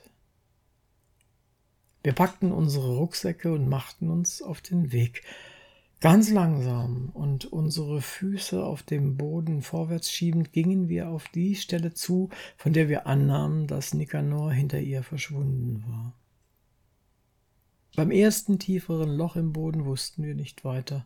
[2.03, 5.23] Wir packten unsere Rucksäcke und machten uns auf den Weg.
[6.03, 11.93] Ganz langsam und unsere Füße auf dem Boden vorwärts schiebend gingen wir auf die Stelle
[11.93, 16.13] zu, von der wir annahmen, dass Nikanor hinter ihr verschwunden war.
[17.95, 21.05] Beim ersten tieferen Loch im Boden wussten wir nicht weiter.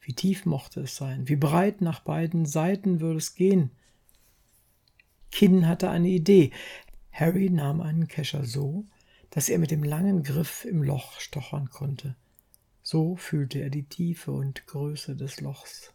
[0.00, 1.28] Wie tief mochte es sein?
[1.28, 3.70] Wie breit nach beiden Seiten würde es gehen?
[5.30, 6.50] Kinn hatte eine Idee.
[7.12, 8.86] Harry nahm einen Kescher so,
[9.30, 12.16] dass er mit dem langen Griff im Loch stochern konnte.
[12.84, 15.92] So fühlte er die Tiefe und Größe des Lochs.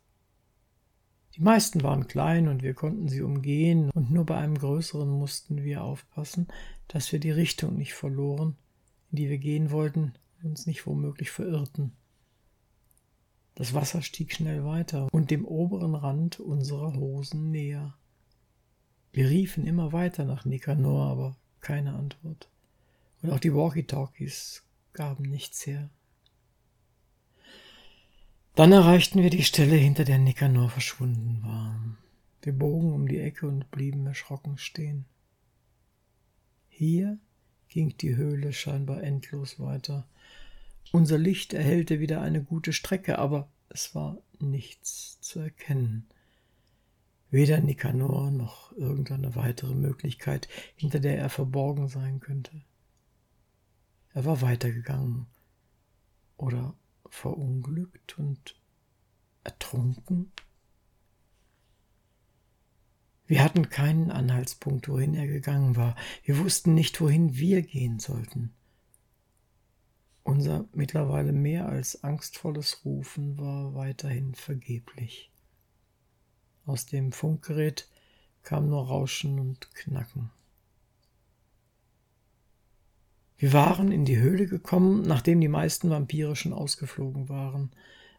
[1.35, 5.63] Die meisten waren klein und wir konnten sie umgehen, und nur bei einem größeren mussten
[5.63, 6.49] wir aufpassen,
[6.89, 8.57] dass wir die Richtung nicht verloren
[9.11, 11.93] in die wir gehen wollten und uns nicht womöglich verirrten.
[13.55, 17.95] Das Wasser stieg schnell weiter und dem oberen Rand unserer Hosen näher.
[19.11, 22.49] Wir riefen immer weiter nach Nikanor, aber keine Antwort.
[23.21, 25.89] Und auch die Walkie-Talkies gaben nichts her.
[28.59, 31.79] Dann erreichten wir die Stelle, hinter der Nikanor verschwunden war.
[32.41, 35.05] Wir bogen um die Ecke und blieben erschrocken stehen.
[36.67, 37.17] Hier
[37.69, 40.09] ging die Höhle scheinbar endlos weiter.
[40.91, 46.09] Unser Licht erhellte wieder eine gute Strecke, aber es war nichts zu erkennen.
[47.31, 52.61] Weder Nikanor noch irgendeine weitere Möglichkeit, hinter der er verborgen sein könnte.
[54.13, 55.27] Er war weitergegangen
[56.35, 56.75] oder
[57.09, 58.55] verunglückt und
[59.43, 60.31] ertrunken.
[63.27, 65.95] Wir hatten keinen Anhaltspunkt, wohin er gegangen war.
[66.23, 68.53] Wir wussten nicht, wohin wir gehen sollten.
[70.23, 75.31] Unser mittlerweile mehr als angstvolles Rufen war weiterhin vergeblich.
[76.65, 77.87] Aus dem Funkgerät
[78.43, 80.31] kam nur Rauschen und Knacken.
[83.39, 87.71] Wir waren in die Höhle gekommen, nachdem die meisten Vampire schon ausgeflogen waren.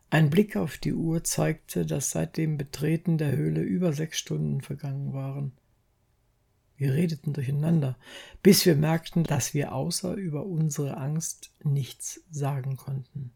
[0.09, 4.63] Ein Blick auf die Uhr zeigte, dass seit dem Betreten der Höhle über sechs Stunden
[4.63, 5.53] vergangen waren.
[6.79, 7.99] Wir redeten durcheinander,
[8.43, 13.33] bis wir merkten, dass wir außer über unsere Angst nichts sagen konnten.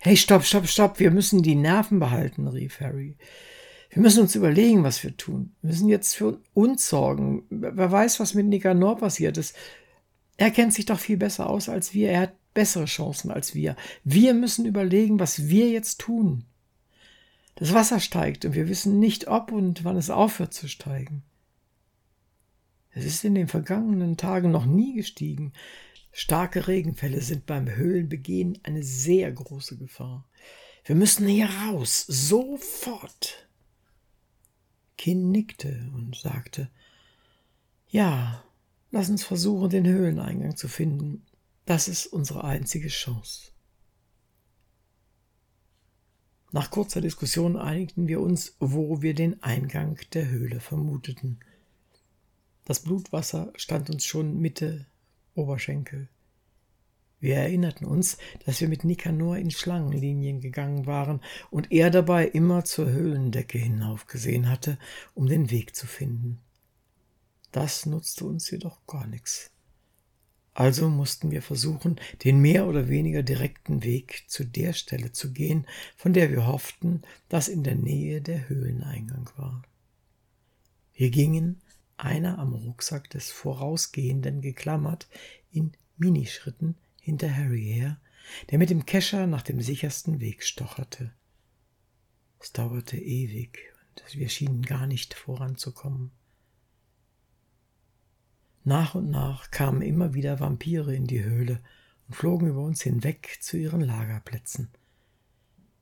[0.00, 3.16] Hey, stopp, stopp, stopp, wir müssen die Nerven behalten, rief Harry.
[3.90, 5.52] Wir müssen uns überlegen, was wir tun.
[5.60, 7.44] Wir müssen jetzt für uns sorgen.
[7.50, 9.54] Wer weiß, was mit Nicanor passiert ist.
[10.38, 12.10] Er kennt sich doch viel besser aus als wir.
[12.10, 13.76] Er hat bessere Chancen als wir.
[14.04, 16.44] Wir müssen überlegen, was wir jetzt tun.
[17.56, 21.24] Das Wasser steigt und wir wissen nicht, ob und wann es aufhört zu steigen.
[22.90, 25.52] Es ist in den vergangenen Tagen noch nie gestiegen.
[26.12, 30.28] Starke Regenfälle sind beim Höhlenbegehen eine sehr große Gefahr.
[30.84, 33.48] Wir müssen hier raus, sofort.
[34.96, 36.70] Kin nickte und sagte,
[37.88, 38.44] ja,
[38.90, 41.24] lass uns versuchen, den Höhleneingang zu finden.
[41.66, 43.52] Das ist unsere einzige Chance.
[46.50, 51.40] Nach kurzer Diskussion einigten wir uns, wo wir den Eingang der Höhle vermuteten.
[52.64, 54.86] Das Blutwasser stand uns schon Mitte
[55.34, 56.08] Oberschenkel.
[57.20, 61.20] Wir erinnerten uns, dass wir mit Nikanor in Schlangenlinien gegangen waren
[61.50, 64.78] und er dabei immer zur Höhlendecke hinaufgesehen hatte,
[65.14, 66.40] um den Weg zu finden.
[67.52, 69.50] Das nutzte uns jedoch gar nichts.
[70.58, 75.66] Also mussten wir versuchen, den mehr oder weniger direkten Weg zu der Stelle zu gehen,
[75.96, 79.62] von der wir hofften, dass in der Nähe der Höhleneingang war.
[80.94, 81.62] Wir gingen,
[81.96, 85.08] einer am Rucksack des Vorausgehenden geklammert,
[85.52, 88.00] in Minischritten hinter Harry her,
[88.50, 91.12] der mit dem Kescher nach dem sichersten Weg stocherte.
[92.40, 96.10] Es dauerte ewig und wir schienen gar nicht voranzukommen.
[98.68, 101.62] Nach und nach kamen immer wieder Vampire in die Höhle
[102.06, 104.68] und flogen über uns hinweg zu ihren Lagerplätzen.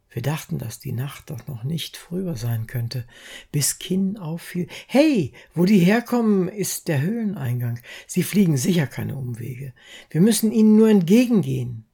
[0.08, 3.04] Wir dachten, dass die Nacht doch noch nicht früher sein könnte,
[3.50, 4.68] bis Kinn auffiel.
[4.86, 7.80] Hey, wo die herkommen, ist der Höhleneingang.
[8.06, 9.74] Sie fliegen sicher keine Umwege.
[10.10, 11.86] Wir müssen ihnen nur entgegengehen.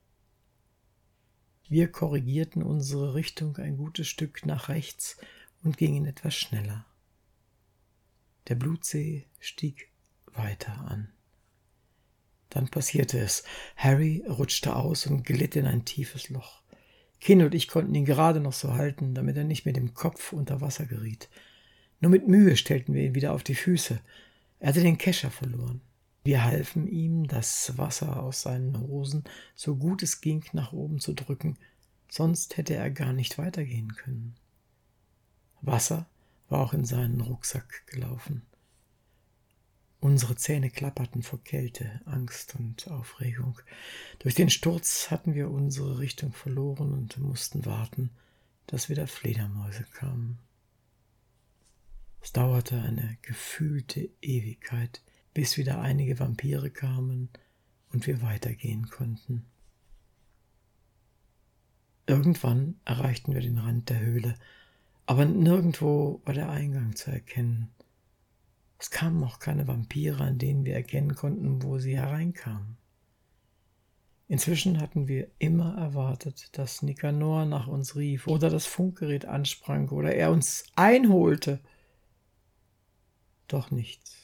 [1.70, 5.16] Wir korrigierten unsere Richtung ein gutes Stück nach rechts
[5.64, 6.84] und gingen etwas schneller.
[8.48, 9.88] Der Blutsee stieg
[10.34, 11.08] weiter an.
[12.50, 13.44] Dann passierte es.
[13.76, 16.62] Harry rutschte aus und glitt in ein tiefes Loch.
[17.20, 20.32] Kin und ich konnten ihn gerade noch so halten, damit er nicht mit dem Kopf
[20.32, 21.28] unter Wasser geriet.
[22.00, 24.00] Nur mit Mühe stellten wir ihn wieder auf die Füße.
[24.58, 25.80] Er hatte den Kescher verloren.
[26.24, 31.14] Wir halfen ihm, das Wasser aus seinen Hosen so gut es ging nach oben zu
[31.14, 31.58] drücken,
[32.08, 34.34] sonst hätte er gar nicht weitergehen können.
[35.62, 36.06] Wasser
[36.48, 38.42] war auch in seinen Rucksack gelaufen.
[40.02, 43.60] Unsere Zähne klapperten vor Kälte, Angst und Aufregung.
[44.18, 48.10] Durch den Sturz hatten wir unsere Richtung verloren und mussten warten,
[48.66, 50.40] dass wieder Fledermäuse kamen.
[52.20, 55.02] Es dauerte eine gefühlte Ewigkeit,
[55.34, 57.28] bis wieder einige Vampire kamen
[57.92, 59.44] und wir weitergehen konnten.
[62.08, 64.34] Irgendwann erreichten wir den Rand der Höhle,
[65.06, 67.70] aber nirgendwo war der Eingang zu erkennen.
[68.82, 72.76] Es kamen auch keine Vampire, an denen wir erkennen konnten, wo sie hereinkamen.
[74.26, 80.16] Inzwischen hatten wir immer erwartet, dass Nikanor nach uns rief oder das Funkgerät ansprang oder
[80.16, 81.60] er uns einholte.
[83.46, 84.16] Doch nichts.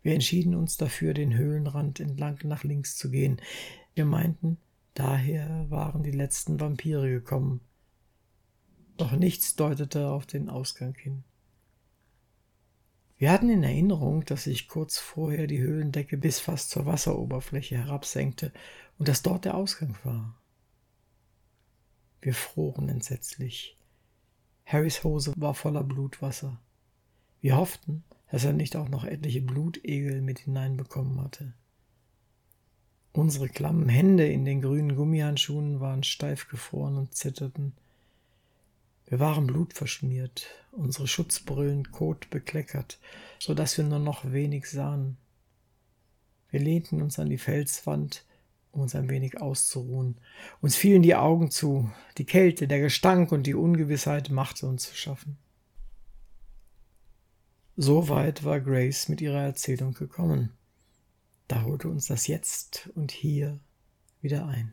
[0.00, 3.42] Wir entschieden uns dafür, den Höhlenrand entlang nach links zu gehen.
[3.92, 4.56] Wir meinten,
[4.94, 7.60] daher waren die letzten Vampire gekommen.
[8.96, 11.24] Doch nichts deutete auf den Ausgang hin.
[13.20, 18.50] Wir hatten in Erinnerung, dass sich kurz vorher die Höhlendecke bis fast zur Wasseroberfläche herabsenkte
[18.98, 20.40] und dass dort der Ausgang war.
[22.22, 23.76] Wir froren entsetzlich.
[24.64, 26.62] Harrys Hose war voller Blutwasser.
[27.42, 31.52] Wir hofften, dass er nicht auch noch etliche Blutegel mit hineinbekommen hatte.
[33.12, 37.74] Unsere klammen Hände in den grünen Gummihandschuhen waren steif gefroren und zitterten.
[39.10, 43.00] Wir waren blutverschmiert, unsere Schutzbrillen kotbekleckert,
[43.40, 45.16] so dass wir nur noch wenig sahen.
[46.48, 48.24] Wir lehnten uns an die Felswand,
[48.70, 50.20] um uns ein wenig auszuruhen.
[50.60, 54.94] Uns fielen die Augen zu, die Kälte, der Gestank und die Ungewissheit machte uns zu
[54.94, 55.38] schaffen.
[57.76, 60.52] So weit war Grace mit ihrer Erzählung gekommen.
[61.48, 63.58] Da holte uns das Jetzt und Hier
[64.20, 64.72] wieder ein.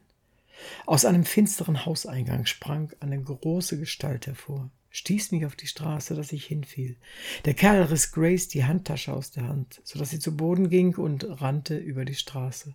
[0.86, 6.32] Aus einem finsteren Hauseingang sprang eine große Gestalt hervor, stieß mich auf die Straße, dass
[6.32, 6.97] ich hinfiel.
[7.45, 10.95] Der Kerl riss Grace die Handtasche aus der Hand, so dass sie zu Boden ging
[10.95, 12.74] und rannte über die Straße.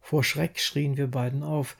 [0.00, 1.76] Vor Schreck schrien wir beiden auf.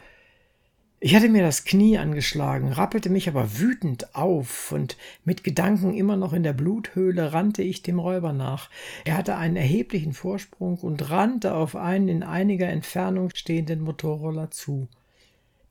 [0.99, 6.17] Ich hatte mir das Knie angeschlagen, rappelte mich aber wütend auf, und mit Gedanken immer
[6.17, 8.71] noch in der Bluthöhle rannte ich dem Räuber nach.
[9.05, 14.89] Er hatte einen erheblichen Vorsprung und rannte auf einen in einiger Entfernung stehenden Motorroller zu.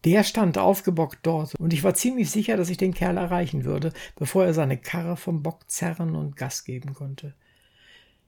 [0.05, 3.93] Der stand aufgebockt dort, und ich war ziemlich sicher, dass ich den Kerl erreichen würde,
[4.15, 7.33] bevor er seine Karre vom Bock zerren und Gas geben konnte.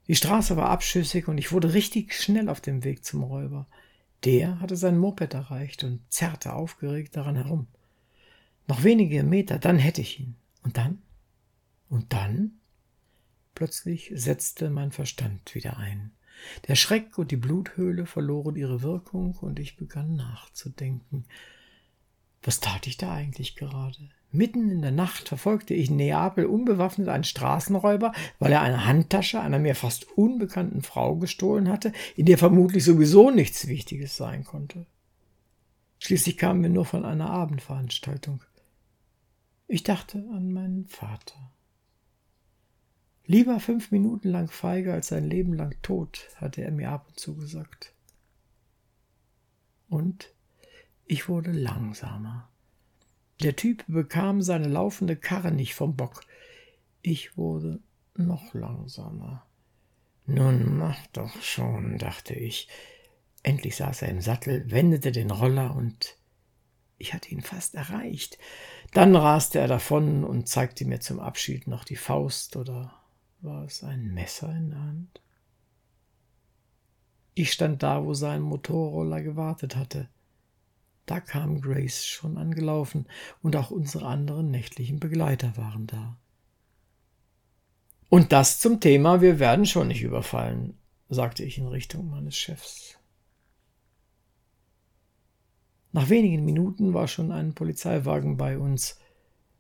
[0.07, 3.67] Die Straße war abschüssig, und ich wurde richtig schnell auf dem Weg zum Räuber.
[4.23, 7.67] Der hatte sein Moped erreicht und zerrte aufgeregt daran herum.
[8.67, 10.35] Noch wenige Meter, dann hätte ich ihn.
[10.63, 11.01] Und dann?
[11.89, 12.53] Und dann?
[13.53, 16.11] Plötzlich setzte mein Verstand wieder ein.
[16.67, 21.25] Der Schreck und die Bluthöhle verloren ihre Wirkung, und ich begann nachzudenken.
[22.45, 23.97] Was tat ich da eigentlich gerade?
[24.31, 29.41] Mitten in der Nacht verfolgte ich in Neapel unbewaffnet einen Straßenräuber, weil er eine Handtasche
[29.41, 34.85] einer mir fast unbekannten Frau gestohlen hatte, in der vermutlich sowieso nichts Wichtiges sein konnte.
[35.97, 38.43] Schließlich kamen wir nur von einer Abendveranstaltung.
[39.67, 41.51] Ich dachte an meinen Vater.
[43.25, 47.19] Lieber fünf Minuten lang feige als sein Leben lang tot, hatte er mir ab und
[47.19, 47.95] zu gesagt.
[49.89, 50.34] Und
[51.05, 52.49] ich wurde langsamer.
[53.41, 56.21] Der Typ bekam seine laufende Karre nicht vom Bock.
[57.01, 57.79] Ich wurde
[58.15, 59.45] noch langsamer.
[60.25, 62.67] Nun mach doch schon, dachte ich.
[63.43, 66.17] Endlich saß er im Sattel, wendete den Roller und
[66.97, 68.39] ich hatte ihn fast erreicht.
[68.93, 72.93] Dann raste er davon und zeigte mir zum Abschied noch die Faust oder
[73.41, 75.21] war es ein Messer in der Hand?
[77.33, 80.07] Ich stand da, wo sein Motorroller gewartet hatte.
[81.05, 83.05] Da kam Grace schon angelaufen
[83.41, 86.17] und auch unsere anderen nächtlichen Begleiter waren da.
[88.09, 90.77] Und das zum Thema, wir werden schon nicht überfallen,
[91.09, 92.97] sagte ich in Richtung meines Chefs.
[95.91, 98.99] Nach wenigen Minuten war schon ein Polizeiwagen bei uns.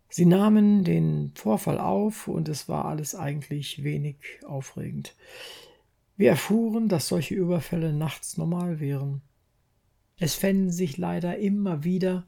[0.09, 5.15] Sie nahmen den Vorfall auf und es war alles eigentlich wenig aufregend.
[6.17, 9.21] Wir erfuhren, dass solche Überfälle nachts normal wären.
[10.17, 12.25] Es fänden sich leider immer wieder,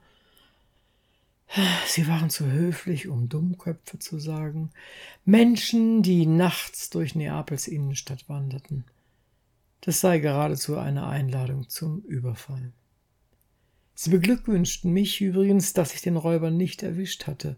[1.88, 4.72] sie waren zu höflich, um Dummköpfe zu sagen,
[5.26, 8.84] Menschen, die nachts durch Neapels Innenstadt wanderten.
[9.82, 12.74] Das sei geradezu eine Einladung zum Überfall.
[13.96, 17.56] Sie beglückwünschten mich übrigens, dass ich den Räuber nicht erwischt hatte.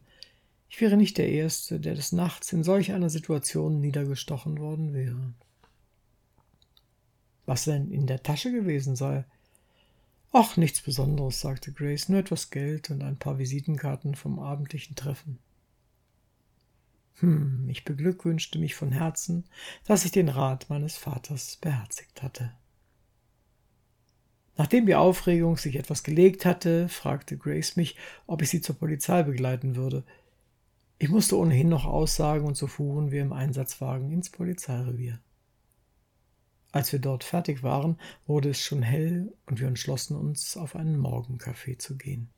[0.70, 5.34] Ich wäre nicht der Erste, der des Nachts in solch einer Situation niedergestochen worden wäre.
[7.46, 9.26] Was denn in der Tasche gewesen sei,
[10.32, 15.40] Ach, nichts Besonderes, sagte Grace, nur etwas Geld und ein paar Visitenkarten vom abendlichen Treffen.
[17.16, 19.46] Hm, ich beglückwünschte mich von Herzen,
[19.86, 22.54] dass ich den Rat meines Vaters beherzigt hatte.
[24.56, 27.96] Nachdem die Aufregung sich etwas gelegt hatte, fragte Grace mich,
[28.28, 30.04] ob ich sie zur Polizei begleiten würde.
[30.98, 35.20] Ich musste ohnehin noch aussagen, und so fuhren wir im Einsatzwagen ins Polizeirevier.
[36.72, 40.98] Als wir dort fertig waren, wurde es schon hell und wir entschlossen uns, auf einen
[40.98, 42.30] Morgenkaffee zu gehen.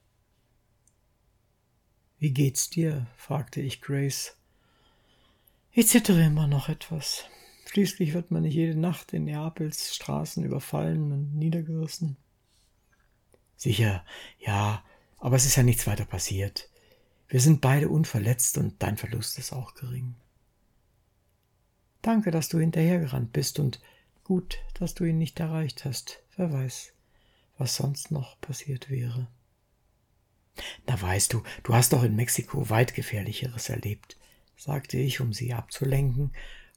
[2.18, 3.08] Wie geht's dir?
[3.18, 4.38] fragte ich Grace.
[5.72, 7.26] Ich zittere immer noch etwas.
[7.66, 12.18] Schließlich wird man nicht jede Nacht in Neapels Straßen überfallen und niedergerissen.
[13.56, 14.06] Sicher,
[14.40, 14.84] ja,
[15.18, 16.70] aber es ist ja nichts weiter passiert.
[17.28, 20.16] Wir sind beide unverletzt und dein Verlust ist auch gering.
[22.02, 23.80] Danke, dass du hinterhergerannt bist und
[24.32, 26.24] Gut, dass du ihn nicht erreicht hast.
[26.38, 26.94] Wer weiß,
[27.58, 29.28] was sonst noch passiert wäre.
[30.88, 34.16] Na weißt du, du hast doch in Mexiko weit gefährlicheres erlebt,
[34.56, 36.32] sagte ich, um sie abzulenken,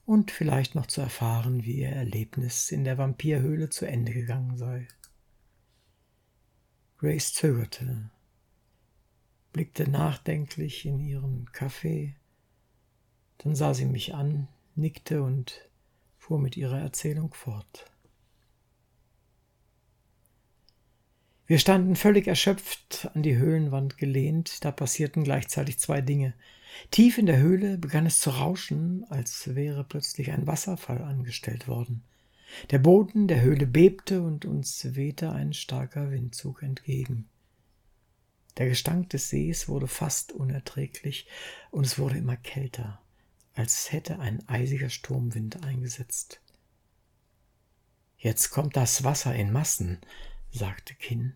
[0.05, 4.89] und vielleicht noch zu erfahren, wie ihr Erlebnis in der Vampirhöhle zu Ende gegangen sei.
[6.97, 8.09] Grace zögerte,
[9.53, 12.17] blickte nachdenklich in ihren Kaffee,
[13.37, 15.69] dann sah sie mich an, nickte und
[16.25, 17.85] fuhr mit ihrer Erzählung fort.
[21.45, 26.33] Wir standen völlig erschöpft an die Höhlenwand gelehnt, da passierten gleichzeitig zwei Dinge.
[26.89, 32.03] Tief in der Höhle begann es zu rauschen, als wäre plötzlich ein Wasserfall angestellt worden.
[32.71, 37.29] Der Boden der Höhle bebte und uns wehte ein starker Windzug entgegen.
[38.57, 41.27] Der Gestank des Sees wurde fast unerträglich
[41.69, 42.99] und es wurde immer kälter,
[43.55, 46.41] als hätte ein eisiger Sturmwind eingesetzt.
[48.17, 49.99] Jetzt kommt das Wasser in Massen,
[50.51, 51.33] sagte Kinn.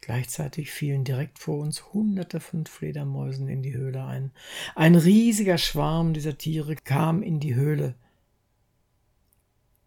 [0.00, 4.32] Gleichzeitig fielen direkt vor uns hunderte von Fledermäusen in die Höhle ein.
[4.74, 7.94] Ein riesiger Schwarm dieser Tiere kam in die Höhle.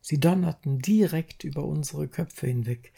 [0.01, 2.93] Sie donnerten direkt über unsere Köpfe hinweg.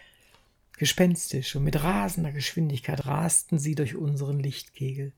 [0.77, 5.13] Gespenstisch und mit rasender Geschwindigkeit rasten sie durch unseren Lichtkegel.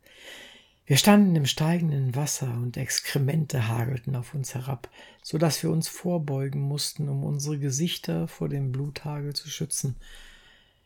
[0.87, 4.89] Wir standen im steigenden Wasser und Exkremente hagelten auf uns herab,
[5.21, 9.97] so dass wir uns vorbeugen mussten, um unsere Gesichter vor dem Bluthagel zu schützen.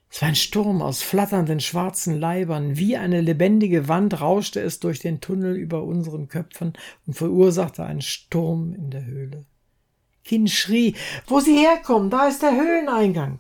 [0.09, 4.97] Es war ein Sturm aus flatternden schwarzen Leibern, wie eine lebendige Wand rauschte es durch
[4.97, 6.73] den Tunnel über unseren Köpfen
[7.05, 9.45] und verursachte einen Sturm in der Höhle.
[10.23, 10.95] Kin schrie,
[11.27, 13.39] wo Sie herkommen, da ist der Höhleneingang.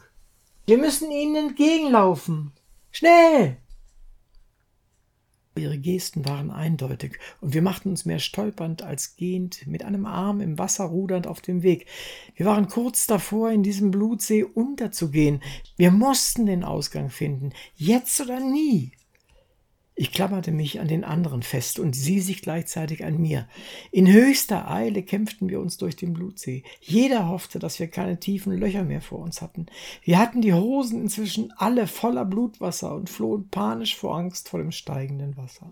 [0.67, 2.51] Wir müssen Ihnen entgegenlaufen.
[2.91, 3.57] Schnell!
[5.55, 10.39] Ihre Gesten waren eindeutig, und wir machten uns mehr stolpernd als gehend, mit einem Arm
[10.39, 11.87] im Wasser rudernd auf dem Weg.
[12.35, 15.41] Wir waren kurz davor, in diesem Blutsee unterzugehen.
[15.75, 18.93] Wir mussten den Ausgang finden, jetzt oder nie.
[20.01, 23.47] Ich klammerte mich an den anderen fest und sie sich gleichzeitig an mir.
[23.91, 26.63] In höchster Eile kämpften wir uns durch den Blutsee.
[26.79, 29.67] Jeder hoffte, dass wir keine tiefen Löcher mehr vor uns hatten.
[30.01, 34.71] Wir hatten die Hosen inzwischen alle voller Blutwasser und flohen panisch vor Angst vor dem
[34.71, 35.71] steigenden Wasser.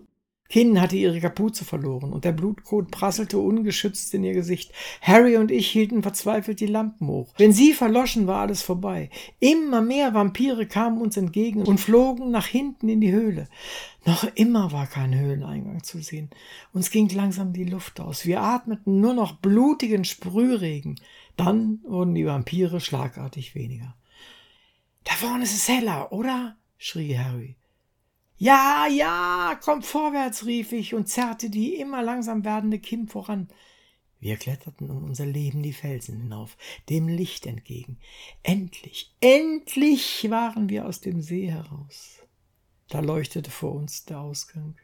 [0.50, 4.72] Kinn hatte ihre Kapuze verloren und der Blutkot prasselte ungeschützt in ihr Gesicht.
[5.00, 7.32] Harry und ich hielten verzweifelt die Lampen hoch.
[7.38, 9.10] Wenn sie verloschen, war alles vorbei.
[9.38, 13.48] Immer mehr Vampire kamen uns entgegen und flogen nach hinten in die Höhle.
[14.04, 16.30] Noch immer war kein Höhleneingang zu sehen.
[16.72, 18.26] Uns ging langsam die Luft aus.
[18.26, 21.00] Wir atmeten nur noch blutigen Sprühregen.
[21.36, 23.94] Dann wurden die Vampire schlagartig weniger.
[25.04, 26.56] Da vorne ist es heller, oder?
[26.76, 27.56] schrie Harry.
[28.42, 33.48] Ja, ja, komm vorwärts, rief ich und zerrte die immer langsam werdende Kim voran.
[34.18, 36.56] Wir kletterten um unser Leben die Felsen hinauf,
[36.88, 37.98] dem Licht entgegen.
[38.42, 42.20] Endlich, endlich waren wir aus dem See heraus.
[42.88, 44.74] Da leuchtete vor uns der Ausgang.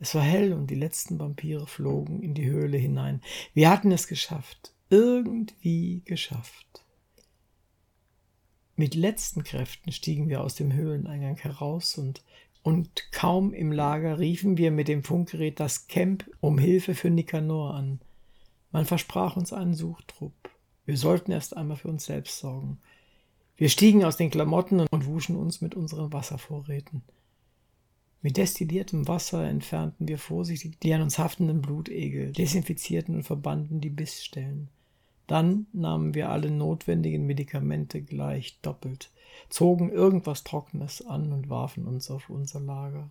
[0.00, 3.22] Es war hell und die letzten Vampire flogen in die Höhle hinein.
[3.54, 6.84] Wir hatten es geschafft, irgendwie geschafft.
[8.78, 12.22] Mit letzten Kräften stiegen wir aus dem Höhleneingang heraus und,
[12.62, 17.74] und kaum im Lager riefen wir mit dem Funkgerät das Camp um Hilfe für Nikanor
[17.74, 18.00] an.
[18.72, 20.50] Man versprach uns einen Suchtrupp.
[20.84, 22.78] Wir sollten erst einmal für uns selbst sorgen.
[23.56, 27.00] Wir stiegen aus den Klamotten und wuschen uns mit unseren Wasservorräten.
[28.20, 33.88] Mit destilliertem Wasser entfernten wir vorsichtig die an uns haftenden Blutegel, desinfizierten und verbanden die
[33.88, 34.68] Bissstellen.
[35.26, 39.10] Dann nahmen wir alle notwendigen Medikamente gleich doppelt,
[39.48, 43.10] zogen irgendwas Trockenes an und warfen uns auf unser Lager.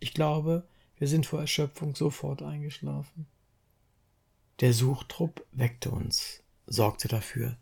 [0.00, 0.66] Ich glaube,
[0.96, 3.26] wir sind vor Erschöpfung sofort eingeschlafen.
[4.60, 7.56] Der Suchtrupp weckte uns, sorgte dafür,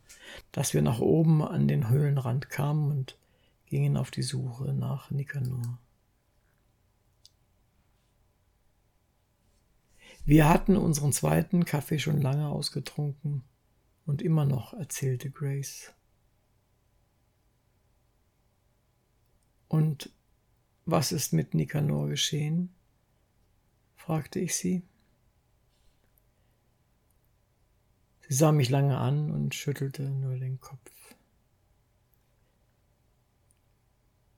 [0.53, 3.18] dass wir nach oben an den Höhlenrand kamen und
[3.66, 5.79] gingen auf die Suche nach Nikanor.
[10.27, 13.45] Wir hatten unseren zweiten Kaffee schon lange ausgetrunken
[14.07, 15.95] und immer noch, erzählte Grace.
[19.68, 20.11] Und
[20.85, 22.74] was ist mit Nikanor geschehen?
[23.95, 24.83] fragte ich sie.
[28.29, 30.91] Sie sah mich lange an und schüttelte nur den Kopf.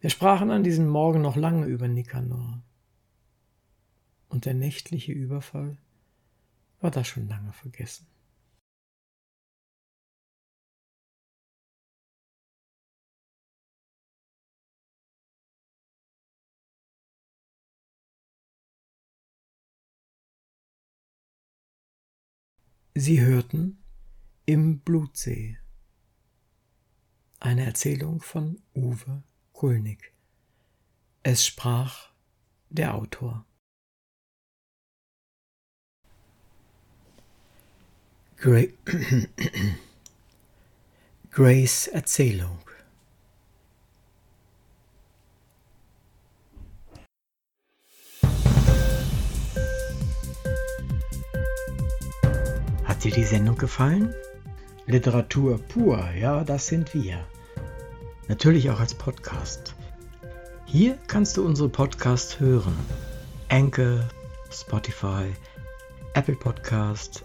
[0.01, 2.63] Wir sprachen an diesem Morgen noch lange über Nikanor
[4.39, 5.79] und der nächtliche Überfall
[6.79, 8.07] war da schon lange vergessen.
[22.95, 23.83] Sie hörten
[24.47, 25.59] Im Blutsee.
[27.41, 30.15] Eine Erzählung von Uwe Kulnig.
[31.25, 32.13] Es sprach
[32.71, 33.48] der Autor.
[38.41, 38.63] Gra
[41.33, 42.61] Grace Erzählung
[52.85, 54.15] Hat dir die Sendung gefallen?
[54.87, 57.27] Literatur pur, ja, das sind wir.
[58.29, 59.75] Natürlich auch als Podcast.
[60.65, 62.77] Hier kannst du unsere Podcasts hören.
[63.49, 64.09] Anchor,
[64.53, 65.35] Spotify,
[66.15, 67.25] Apple Podcast,